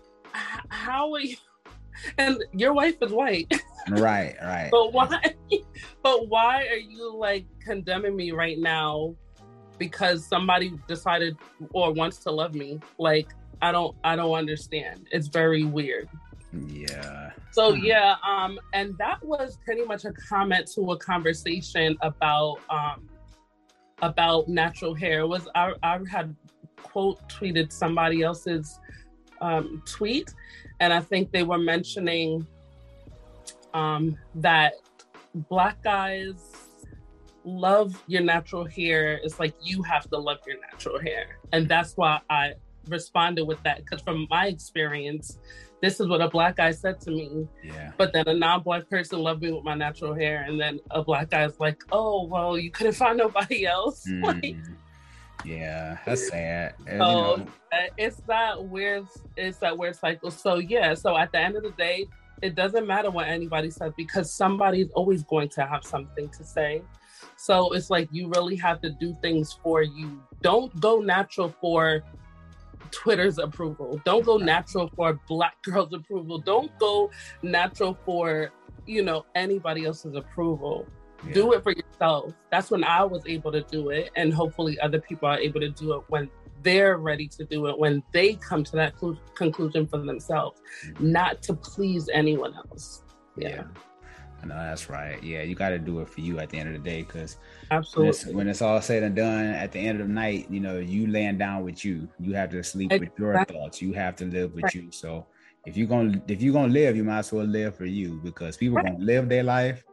how 0.68 1.12
are 1.12 1.20
you 1.20 1.36
and 2.18 2.42
your 2.52 2.72
wife 2.72 2.96
is 3.02 3.12
white. 3.12 3.52
Right 3.88 4.34
right. 4.42 4.68
But 4.72 4.92
why 4.92 5.20
but 6.02 6.28
why 6.28 6.66
are 6.66 6.76
you 6.76 7.14
like 7.14 7.46
condemning 7.60 8.16
me 8.16 8.32
right 8.32 8.58
now 8.58 9.14
because 9.78 10.26
somebody 10.26 10.72
decided 10.88 11.36
or 11.70 11.92
wants 11.92 12.16
to 12.24 12.32
love 12.32 12.52
me? 12.52 12.80
Like 12.98 13.28
I 13.62 13.72
don't 13.72 13.96
I 14.04 14.16
don't 14.16 14.34
understand. 14.34 15.08
It's 15.10 15.28
very 15.28 15.64
weird. 15.64 16.08
Yeah. 16.52 17.30
So 17.52 17.74
hmm. 17.74 17.84
yeah, 17.84 18.16
um, 18.26 18.58
and 18.72 18.96
that 18.98 19.22
was 19.24 19.58
pretty 19.64 19.84
much 19.84 20.04
a 20.04 20.12
comment 20.12 20.70
to 20.74 20.92
a 20.92 20.98
conversation 20.98 21.96
about 22.02 22.58
um 22.70 23.08
about 24.02 24.48
natural 24.48 24.94
hair. 24.94 25.20
It 25.20 25.28
was 25.28 25.48
I 25.54 25.72
I 25.82 25.98
had 26.10 26.34
quote 26.82 27.26
tweeted 27.28 27.72
somebody 27.72 28.22
else's 28.22 28.78
um 29.40 29.82
tweet 29.86 30.32
and 30.80 30.92
I 30.92 31.00
think 31.00 31.30
they 31.30 31.42
were 31.42 31.58
mentioning 31.58 32.46
um 33.74 34.16
that 34.36 34.74
black 35.48 35.82
guys 35.82 36.66
love 37.44 38.02
your 38.06 38.22
natural 38.22 38.64
hair. 38.64 39.20
It's 39.22 39.38
like 39.38 39.54
you 39.62 39.82
have 39.82 40.10
to 40.10 40.18
love 40.18 40.38
your 40.46 40.60
natural 40.60 40.98
hair. 40.98 41.38
And 41.52 41.68
that's 41.68 41.96
why 41.96 42.20
I 42.28 42.54
responded 42.88 43.44
with 43.44 43.62
that 43.62 43.78
because 43.78 44.00
from 44.02 44.26
my 44.30 44.46
experience, 44.46 45.38
this 45.82 46.00
is 46.00 46.08
what 46.08 46.20
a 46.20 46.28
black 46.28 46.56
guy 46.56 46.70
said 46.70 47.00
to 47.02 47.10
me. 47.10 47.46
Yeah. 47.62 47.92
But 47.96 48.12
then 48.12 48.26
a 48.28 48.34
non-black 48.34 48.88
person 48.88 49.20
loved 49.20 49.42
me 49.42 49.52
with 49.52 49.64
my 49.64 49.74
natural 49.74 50.14
hair, 50.14 50.44
and 50.48 50.60
then 50.60 50.80
a 50.90 51.02
black 51.02 51.30
guy 51.30 51.44
is 51.44 51.58
like, 51.60 51.82
"Oh, 51.92 52.26
well, 52.26 52.58
you 52.58 52.70
couldn't 52.70 52.94
find 52.94 53.18
nobody 53.24 53.66
else." 53.66 54.06
Mm. 54.08 54.22
like, 54.44 54.56
yeah, 55.44 55.98
that's 56.04 56.28
sad. 56.28 56.74
And, 56.86 57.00
so 57.00 57.36
you 57.36 57.44
know, 57.44 57.46
it's 57.96 58.20
that 58.26 58.64
weird. 58.64 59.06
It's 59.36 59.58
that 59.58 59.76
weird 59.76 59.96
cycle. 59.96 60.30
So 60.30 60.56
yeah. 60.56 60.94
So 60.94 61.16
at 61.16 61.32
the 61.32 61.38
end 61.38 61.56
of 61.56 61.62
the 61.62 61.70
day, 61.70 62.06
it 62.42 62.54
doesn't 62.54 62.86
matter 62.86 63.10
what 63.10 63.28
anybody 63.28 63.70
says 63.70 63.92
because 63.96 64.32
somebody's 64.32 64.90
always 64.94 65.22
going 65.24 65.48
to 65.50 65.66
have 65.66 65.84
something 65.84 66.28
to 66.30 66.44
say. 66.44 66.82
So 67.36 67.72
it's 67.72 67.90
like 67.90 68.08
you 68.10 68.28
really 68.34 68.56
have 68.56 68.80
to 68.82 68.90
do 68.90 69.16
things 69.20 69.58
for 69.62 69.82
you. 69.82 70.20
Don't 70.42 70.78
go 70.80 71.00
natural 71.00 71.54
for 71.60 72.02
Twitter's 72.96 73.38
approval. 73.38 74.00
Don't 74.04 74.24
go 74.24 74.38
natural 74.38 74.90
for 74.96 75.20
black 75.28 75.62
girls' 75.62 75.92
approval. 75.92 76.38
Don't 76.38 76.76
go 76.78 77.10
natural 77.42 77.96
for, 78.04 78.50
you 78.86 79.02
know, 79.02 79.26
anybody 79.34 79.84
else's 79.84 80.14
approval. 80.14 80.86
Yeah. 81.26 81.34
Do 81.34 81.52
it 81.52 81.62
for 81.62 81.72
yourself. 81.72 82.32
That's 82.50 82.70
when 82.70 82.84
I 82.84 83.04
was 83.04 83.22
able 83.26 83.52
to 83.52 83.62
do 83.62 83.90
it. 83.90 84.10
And 84.16 84.32
hopefully 84.32 84.78
other 84.80 85.00
people 85.00 85.28
are 85.28 85.38
able 85.38 85.60
to 85.60 85.70
do 85.70 85.94
it 85.94 86.04
when 86.08 86.30
they're 86.62 86.96
ready 86.96 87.28
to 87.28 87.44
do 87.44 87.66
it, 87.66 87.78
when 87.78 88.02
they 88.12 88.34
come 88.34 88.64
to 88.64 88.72
that 88.72 88.98
cl- 88.98 89.20
conclusion 89.34 89.86
for 89.86 89.98
themselves, 89.98 90.60
mm-hmm. 90.84 91.12
not 91.12 91.42
to 91.42 91.54
please 91.54 92.08
anyone 92.12 92.54
else. 92.54 93.02
yeah. 93.36 93.48
yeah. 93.48 93.64
Know 94.48 94.54
that's 94.54 94.88
right. 94.88 95.22
Yeah, 95.22 95.42
you 95.42 95.54
got 95.54 95.70
to 95.70 95.78
do 95.78 96.00
it 96.00 96.08
for 96.08 96.20
you 96.20 96.38
at 96.38 96.50
the 96.50 96.58
end 96.58 96.74
of 96.74 96.82
the 96.82 96.90
day 96.90 97.02
because 97.02 97.36
absolutely 97.70 98.06
when 98.06 98.10
it's, 98.10 98.26
when 98.26 98.48
it's, 98.48 98.62
all 98.62 98.80
said 98.80 99.02
and 99.02 99.14
done, 99.14 99.46
at 99.46 99.72
the 99.72 99.78
end 99.78 100.00
of 100.00 100.06
the 100.06 100.12
night, 100.12 100.46
you 100.50 100.60
know, 100.60 100.78
you 100.78 101.06
laying 101.06 101.38
down 101.38 101.64
with 101.64 101.84
you. 101.84 102.08
You 102.18 102.34
have 102.34 102.50
to 102.50 102.62
sleep 102.62 102.92
exactly. 102.92 103.08
with 103.08 103.18
your 103.18 103.44
thoughts. 103.44 103.82
You 103.82 103.92
have 103.94 104.16
to 104.16 104.24
live 104.24 104.54
with 104.54 104.64
right. 104.64 104.74
you. 104.74 104.90
So 104.90 105.26
if 105.66 105.76
you're 105.76 105.88
gonna 105.88 106.22
if 106.28 106.40
you're 106.40 106.52
gonna 106.52 106.72
live, 106.72 106.96
you 106.96 107.04
might 107.04 107.18
as 107.18 107.32
well 107.32 107.44
live 107.44 107.76
for 107.76 107.86
you 107.86 108.20
because 108.22 108.56
people 108.56 108.76
right. 108.76 108.86
gonna 108.86 109.04
live 109.04 109.28
their 109.28 109.42
life 109.42 109.84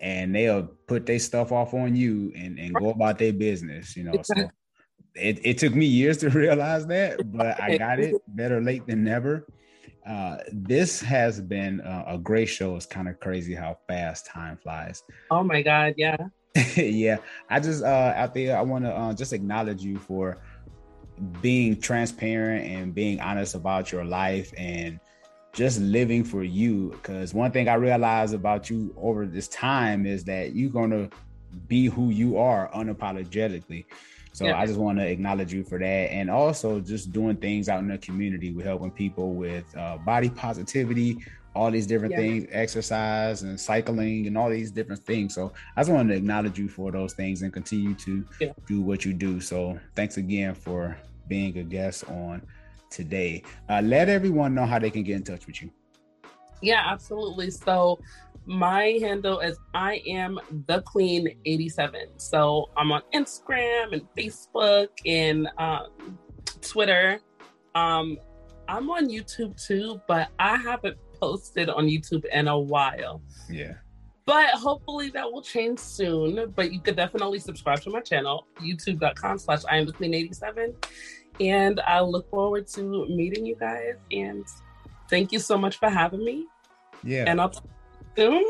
and 0.00 0.34
they'll 0.34 0.64
put 0.86 1.06
their 1.06 1.18
stuff 1.18 1.52
off 1.52 1.72
on 1.72 1.96
you 1.96 2.32
and, 2.36 2.58
and 2.58 2.74
right. 2.74 2.82
go 2.82 2.90
about 2.90 3.18
their 3.18 3.32
business. 3.32 3.96
You 3.96 4.04
know, 4.04 4.12
exactly. 4.12 4.44
so 4.44 4.50
it, 5.14 5.40
it 5.44 5.58
took 5.58 5.74
me 5.74 5.86
years 5.86 6.18
to 6.18 6.30
realize 6.30 6.86
that, 6.86 7.32
but 7.32 7.60
I 7.60 7.78
got 7.78 7.98
it 7.98 8.14
better 8.28 8.60
late 8.60 8.86
than 8.86 9.04
never. 9.04 9.46
Uh, 10.08 10.36
this 10.52 11.00
has 11.00 11.40
been 11.40 11.80
uh, 11.80 12.04
a 12.06 12.18
great 12.18 12.46
show. 12.46 12.76
It's 12.76 12.86
kind 12.86 13.08
of 13.08 13.18
crazy 13.18 13.54
how 13.54 13.78
fast 13.88 14.26
time 14.26 14.56
flies. 14.56 15.02
Oh 15.30 15.42
my 15.42 15.62
God, 15.62 15.94
yeah. 15.96 16.16
yeah, 16.76 17.16
I 17.50 17.60
just 17.60 17.82
uh, 17.82 18.12
out 18.16 18.32
there, 18.32 18.56
I 18.56 18.62
want 18.62 18.84
to 18.84 18.94
uh, 18.94 19.12
just 19.14 19.32
acknowledge 19.32 19.82
you 19.82 19.98
for 19.98 20.38
being 21.40 21.80
transparent 21.80 22.66
and 22.66 22.94
being 22.94 23.20
honest 23.20 23.54
about 23.54 23.90
your 23.90 24.04
life 24.04 24.52
and 24.56 25.00
just 25.52 25.80
living 25.80 26.22
for 26.22 26.44
you. 26.44 26.90
Because 26.92 27.34
one 27.34 27.50
thing 27.50 27.68
I 27.68 27.74
realized 27.74 28.32
about 28.32 28.70
you 28.70 28.94
over 28.96 29.26
this 29.26 29.48
time 29.48 30.06
is 30.06 30.24
that 30.24 30.54
you're 30.54 30.70
gonna 30.70 31.10
be 31.66 31.86
who 31.86 32.10
you 32.10 32.38
are 32.38 32.70
unapologetically. 32.74 33.86
So 34.36 34.44
yeah. 34.44 34.58
I 34.58 34.66
just 34.66 34.78
want 34.78 34.98
to 34.98 35.06
acknowledge 35.06 35.50
you 35.50 35.64
for 35.64 35.78
that, 35.78 36.12
and 36.12 36.28
also 36.28 36.78
just 36.78 37.10
doing 37.10 37.36
things 37.36 37.70
out 37.70 37.80
in 37.80 37.88
the 37.88 37.96
community 37.96 38.52
with 38.52 38.66
helping 38.66 38.90
people 38.90 39.32
with 39.32 39.64
uh, 39.74 39.96
body 39.96 40.28
positivity, 40.28 41.16
all 41.54 41.70
these 41.70 41.86
different 41.86 42.12
yeah. 42.12 42.18
things, 42.18 42.46
exercise 42.50 43.44
and 43.44 43.58
cycling, 43.58 44.26
and 44.26 44.36
all 44.36 44.50
these 44.50 44.70
different 44.70 45.02
things. 45.06 45.34
So 45.34 45.54
I 45.74 45.80
just 45.80 45.90
wanted 45.90 46.10
to 46.10 46.18
acknowledge 46.18 46.58
you 46.58 46.68
for 46.68 46.92
those 46.92 47.14
things 47.14 47.40
and 47.40 47.50
continue 47.50 47.94
to 47.94 48.26
yeah. 48.38 48.52
do 48.66 48.82
what 48.82 49.06
you 49.06 49.14
do. 49.14 49.40
So 49.40 49.80
thanks 49.94 50.18
again 50.18 50.54
for 50.54 50.98
being 51.28 51.56
a 51.56 51.62
guest 51.62 52.04
on 52.10 52.42
today. 52.90 53.42
Uh, 53.70 53.80
let 53.82 54.10
everyone 54.10 54.54
know 54.54 54.66
how 54.66 54.78
they 54.78 54.90
can 54.90 55.02
get 55.02 55.16
in 55.16 55.22
touch 55.22 55.46
with 55.46 55.62
you. 55.62 55.70
Yeah, 56.62 56.82
absolutely. 56.86 57.50
So 57.50 58.00
my 58.46 58.98
handle 59.00 59.40
is 59.40 59.58
I 59.74 60.02
am 60.06 60.38
the 60.66 60.80
Queen 60.82 61.36
87. 61.44 62.18
So 62.18 62.70
I'm 62.76 62.92
on 62.92 63.02
Instagram 63.12 63.92
and 63.92 64.02
Facebook 64.16 64.88
and 65.04 65.48
um, 65.58 66.18
Twitter. 66.60 67.20
Um, 67.74 68.18
I'm 68.68 68.90
on 68.90 69.08
YouTube 69.08 69.60
too, 69.64 70.00
but 70.08 70.28
I 70.38 70.56
haven't 70.56 70.96
posted 71.20 71.68
on 71.68 71.86
YouTube 71.86 72.24
in 72.32 72.48
a 72.48 72.58
while. 72.58 73.20
Yeah. 73.50 73.74
But 74.26 74.50
hopefully 74.50 75.10
that 75.10 75.30
will 75.30 75.42
change 75.42 75.78
soon. 75.78 76.52
But 76.54 76.72
you 76.72 76.80
could 76.80 76.96
definitely 76.96 77.38
subscribe 77.38 77.80
to 77.82 77.90
my 77.90 78.00
channel, 78.00 78.46
youtube.com 78.60 79.38
slash 79.38 79.62
I 79.70 79.76
am 79.76 79.86
the 79.86 79.92
Queen 79.92 80.14
87. 80.14 80.74
And 81.38 81.80
I 81.80 82.00
look 82.00 82.28
forward 82.30 82.66
to 82.68 83.06
meeting 83.08 83.44
you 83.46 83.56
guys. 83.56 83.94
And 84.10 84.44
thank 85.08 85.32
you 85.32 85.38
so 85.38 85.56
much 85.56 85.78
for 85.78 85.88
having 85.88 86.24
me. 86.24 86.46
Yeah. 87.02 87.24
And 87.26 87.40
I'll 87.40 87.52
soon. 88.16 88.44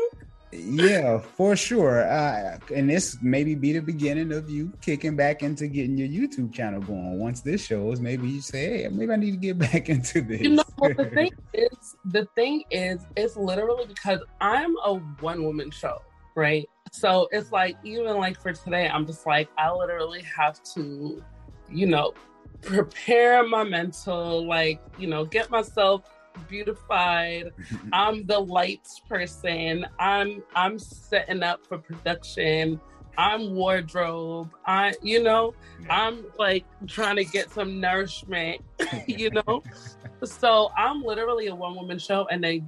yeah, 0.51 1.19
for 1.19 1.55
sure. 1.55 2.09
Uh, 2.09 2.57
and 2.73 2.89
this 2.89 3.17
maybe 3.21 3.55
be 3.55 3.73
the 3.73 3.81
beginning 3.81 4.31
of 4.31 4.49
you 4.49 4.71
kicking 4.81 5.15
back 5.15 5.43
into 5.43 5.67
getting 5.67 5.97
your 5.97 6.07
YouTube 6.07 6.53
channel 6.53 6.81
going. 6.81 7.19
Once 7.19 7.41
this 7.41 7.65
shows, 7.65 7.99
maybe 7.99 8.27
you 8.27 8.41
say, 8.41 8.83
"Hey, 8.83 8.87
maybe 8.89 9.11
I 9.11 9.15
need 9.17 9.31
to 9.31 9.37
get 9.37 9.57
back 9.71 9.89
into 9.89 10.21
this." 10.21 10.41
You 10.41 10.55
know, 10.55 10.63
the 10.79 11.11
thing 11.13 11.31
is, 11.53 11.95
the 12.05 12.25
thing 12.35 12.63
is, 12.71 13.01
it's 13.15 13.35
literally 13.35 13.85
because 13.85 14.21
I'm 14.39 14.75
a 14.83 14.95
one 15.19 15.43
woman 15.43 15.69
show, 15.69 16.01
right? 16.35 16.67
So 16.91 17.27
it's 17.31 17.51
like 17.51 17.77
even 17.83 18.15
like 18.17 18.41
for 18.41 18.53
today, 18.53 18.87
I'm 18.87 19.05
just 19.05 19.25
like 19.25 19.49
I 19.57 19.71
literally 19.71 20.21
have 20.21 20.63
to, 20.75 21.21
you 21.69 21.87
know, 21.87 22.13
prepare 22.61 23.45
my 23.45 23.63
mental, 23.63 24.47
like 24.47 24.81
you 24.97 25.07
know, 25.07 25.25
get 25.25 25.49
myself 25.51 26.03
beautified. 26.47 27.51
I'm 27.93 28.25
the 28.25 28.39
lights 28.39 28.99
person. 29.07 29.85
I'm 29.99 30.43
I'm 30.55 30.79
setting 30.79 31.43
up 31.43 31.65
for 31.65 31.77
production. 31.77 32.79
I'm 33.17 33.55
wardrobe. 33.55 34.51
I 34.65 34.93
you 35.01 35.23
know, 35.23 35.53
I'm 35.89 36.25
like 36.37 36.65
trying 36.87 37.15
to 37.15 37.25
get 37.25 37.51
some 37.51 37.79
nourishment, 37.79 38.61
you 39.07 39.31
know. 39.31 39.63
so 40.23 40.71
I'm 40.77 41.03
literally 41.03 41.47
a 41.47 41.55
one 41.55 41.75
woman 41.75 41.99
show 41.99 42.27
and 42.29 42.43
they 42.43 42.63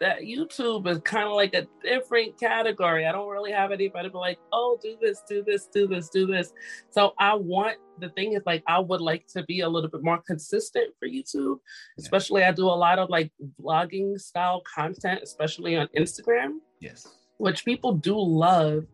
that 0.00 0.20
YouTube 0.20 0.86
is 0.86 0.98
kind 0.98 1.26
of 1.26 1.32
like 1.32 1.54
a 1.54 1.66
different 1.82 2.38
category. 2.38 3.06
I 3.06 3.12
don't 3.12 3.28
really 3.28 3.52
have 3.52 3.72
anybody 3.72 4.08
be 4.08 4.18
like, 4.18 4.38
oh, 4.52 4.78
do 4.82 4.96
this, 5.00 5.22
do 5.28 5.42
this, 5.42 5.66
do 5.66 5.86
this, 5.86 6.08
do 6.08 6.26
this. 6.26 6.52
So 6.90 7.14
I 7.18 7.34
want 7.34 7.78
the 7.98 8.10
thing 8.10 8.34
is 8.34 8.42
like 8.44 8.62
I 8.66 8.78
would 8.78 9.00
like 9.00 9.26
to 9.28 9.42
be 9.44 9.60
a 9.60 9.68
little 9.68 9.88
bit 9.90 10.02
more 10.02 10.20
consistent 10.26 10.94
for 10.98 11.08
YouTube. 11.08 11.58
Especially 11.98 12.44
I 12.44 12.52
do 12.52 12.66
a 12.66 12.70
lot 12.70 12.98
of 12.98 13.08
like 13.08 13.32
vlogging 13.60 14.20
style 14.20 14.62
content, 14.62 15.20
especially 15.22 15.76
on 15.76 15.88
Instagram. 15.96 16.58
Yes. 16.80 17.08
Which 17.38 17.64
people 17.64 17.92
do 17.92 18.18
love. 18.18 18.86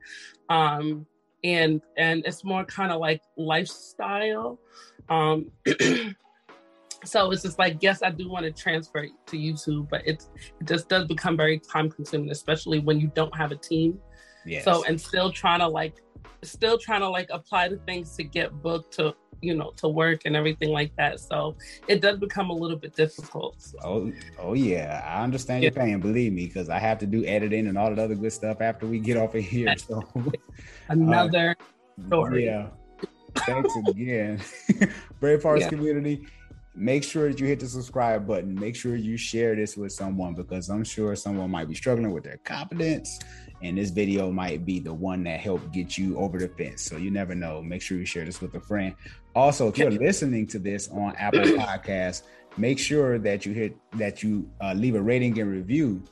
Um 0.48 1.06
and 1.44 1.82
and 1.96 2.24
it's 2.24 2.44
more 2.44 2.64
kind 2.64 2.92
of 2.92 3.00
like 3.00 3.22
lifestyle. 3.36 4.60
Um 5.08 5.50
so 7.04 7.30
it's 7.30 7.42
just 7.42 7.58
like 7.58 7.76
yes 7.80 8.02
i 8.02 8.10
do 8.10 8.28
want 8.28 8.44
to 8.44 8.52
transfer 8.52 9.06
to 9.26 9.36
youtube 9.36 9.88
but 9.88 10.02
it's 10.06 10.30
it 10.60 10.66
just 10.66 10.88
does 10.88 11.06
become 11.06 11.36
very 11.36 11.58
time 11.58 11.90
consuming 11.90 12.30
especially 12.30 12.78
when 12.78 13.00
you 13.00 13.10
don't 13.14 13.34
have 13.36 13.52
a 13.52 13.56
team 13.56 13.98
yes. 14.46 14.64
so 14.64 14.84
and 14.84 15.00
still 15.00 15.30
trying 15.30 15.60
to 15.60 15.68
like 15.68 16.02
still 16.42 16.78
trying 16.78 17.00
to 17.00 17.08
like 17.08 17.28
apply 17.30 17.68
the 17.68 17.76
things 17.78 18.16
to 18.16 18.24
get 18.24 18.52
booked 18.62 18.92
to 18.92 19.14
you 19.40 19.54
know 19.54 19.72
to 19.76 19.88
work 19.88 20.22
and 20.24 20.36
everything 20.36 20.70
like 20.70 20.94
that 20.96 21.18
so 21.18 21.56
it 21.88 22.00
does 22.00 22.18
become 22.18 22.50
a 22.50 22.52
little 22.52 22.76
bit 22.76 22.94
difficult 22.94 23.60
so. 23.60 23.76
oh 23.82 24.12
oh 24.38 24.54
yeah 24.54 25.02
i 25.04 25.22
understand 25.22 25.62
yeah. 25.62 25.68
your 25.68 25.74
pain 25.74 26.00
believe 26.00 26.32
me 26.32 26.46
because 26.46 26.68
i 26.68 26.78
have 26.78 26.98
to 26.98 27.06
do 27.06 27.24
editing 27.26 27.66
and 27.66 27.76
all 27.76 27.90
that 27.90 27.98
other 27.98 28.14
good 28.14 28.32
stuff 28.32 28.60
after 28.60 28.86
we 28.86 28.98
get 28.98 29.16
off 29.16 29.34
of 29.34 29.42
here 29.42 29.76
so 29.76 30.02
another 30.88 31.56
uh, 31.58 32.06
story 32.06 32.46
yeah 32.46 32.68
thanks 33.34 33.74
again 33.88 34.40
brave 35.20 35.42
hearts 35.42 35.62
yeah. 35.62 35.68
community 35.68 36.24
make 36.74 37.04
sure 37.04 37.28
that 37.28 37.38
you 37.38 37.46
hit 37.46 37.60
the 37.60 37.66
subscribe 37.66 38.26
button. 38.26 38.54
Make 38.54 38.76
sure 38.76 38.96
you 38.96 39.16
share 39.16 39.54
this 39.54 39.76
with 39.76 39.92
someone 39.92 40.34
because 40.34 40.70
I'm 40.70 40.84
sure 40.84 41.14
someone 41.16 41.50
might 41.50 41.68
be 41.68 41.74
struggling 41.74 42.12
with 42.12 42.24
their 42.24 42.38
confidence. 42.38 43.18
And 43.62 43.78
this 43.78 43.90
video 43.90 44.32
might 44.32 44.64
be 44.64 44.80
the 44.80 44.92
one 44.92 45.22
that 45.24 45.40
helped 45.40 45.72
get 45.72 45.96
you 45.96 46.16
over 46.16 46.38
the 46.38 46.48
fence. 46.48 46.82
So 46.82 46.96
you 46.96 47.10
never 47.10 47.34
know. 47.34 47.62
Make 47.62 47.82
sure 47.82 47.98
you 47.98 48.06
share 48.06 48.24
this 48.24 48.40
with 48.40 48.54
a 48.54 48.60
friend. 48.60 48.94
Also, 49.34 49.68
if 49.68 49.78
you're 49.78 49.90
listening 49.90 50.46
to 50.48 50.58
this 50.58 50.88
on 50.88 51.14
Apple 51.16 51.40
Podcasts, 51.40 52.22
make 52.56 52.78
sure 52.78 53.18
that 53.18 53.46
you 53.46 53.52
hit 53.52 53.76
that 53.92 54.22
you 54.22 54.50
uh, 54.60 54.72
leave 54.72 54.94
a 54.94 55.02
rating 55.02 55.38
and 55.38 55.50
review. 55.50 56.02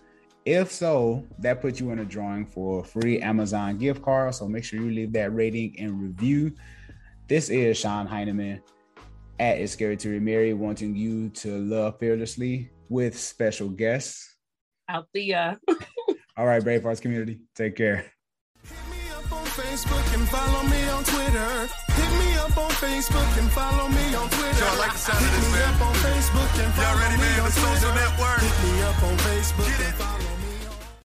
If 0.44 0.72
so, 0.72 1.26
that 1.38 1.60
puts 1.60 1.80
you 1.80 1.90
in 1.90 1.98
a 1.98 2.04
drawing 2.04 2.46
for 2.46 2.80
a 2.80 2.84
free 2.84 3.20
Amazon 3.20 3.78
gift 3.78 4.02
card. 4.02 4.34
So 4.34 4.48
make 4.48 4.64
sure 4.64 4.80
you 4.80 4.90
leave 4.90 5.12
that 5.12 5.34
rating 5.34 5.78
and 5.78 6.00
review. 6.00 6.54
This 7.28 7.50
is 7.50 7.78
Sean 7.78 8.06
Heineman 8.06 8.62
at 9.40 9.58
It's 9.58 9.72
Scary 9.72 9.96
to 9.96 10.10
Remarry, 10.10 10.52
wanting 10.52 10.94
you 10.94 11.30
to 11.40 11.58
love 11.58 11.98
fearlessly 11.98 12.70
with 12.90 13.18
special 13.18 13.70
guests. 13.70 14.36
Out 14.88 15.08
the 15.14 15.34
uh 15.34 15.54
All 16.36 16.46
right, 16.46 16.62
Brave 16.62 16.82
Hearts 16.82 17.00
community. 17.00 17.40
Take 17.56 17.74
care. 17.74 18.04
Hit 18.62 18.76
me 18.90 19.00
up 19.16 19.32
on 19.32 19.44
Facebook 19.46 20.14
and 20.14 20.28
follow 20.28 20.62
me 20.68 20.82
on 20.90 21.02
Twitter. 21.04 21.68
Hit 21.96 22.12
me 22.20 22.36
up 22.36 22.56
on 22.56 22.70
Facebook 22.84 23.38
and 23.40 23.50
follow 23.50 23.88
me 23.88 24.14
on 24.14 24.28
Twitter. 24.28 24.64
Y'all 24.64 24.78
like 24.78 24.92
the 24.92 24.98
sound 24.98 25.24
Hit 25.24 25.28
of 25.28 25.40
this, 25.40 25.52
man? 25.52 25.58
Hit 25.58 25.68
me 25.68 25.74
up 25.74 25.80
on 25.88 25.94
Facebook 26.04 26.64
and 26.64 26.74
follow 26.74 26.88
Y'all 26.88 27.00
ready, 27.00 27.16
man? 27.16 27.44
The 27.44 27.50
social 27.50 27.94
network. 27.94 28.40
Hit 28.40 28.56
me 28.64 28.82
up 28.82 29.02
on 29.02 29.16
Facebook 29.16 29.86
and 29.86 29.94
follow 29.94 30.36
me. 30.36 30.39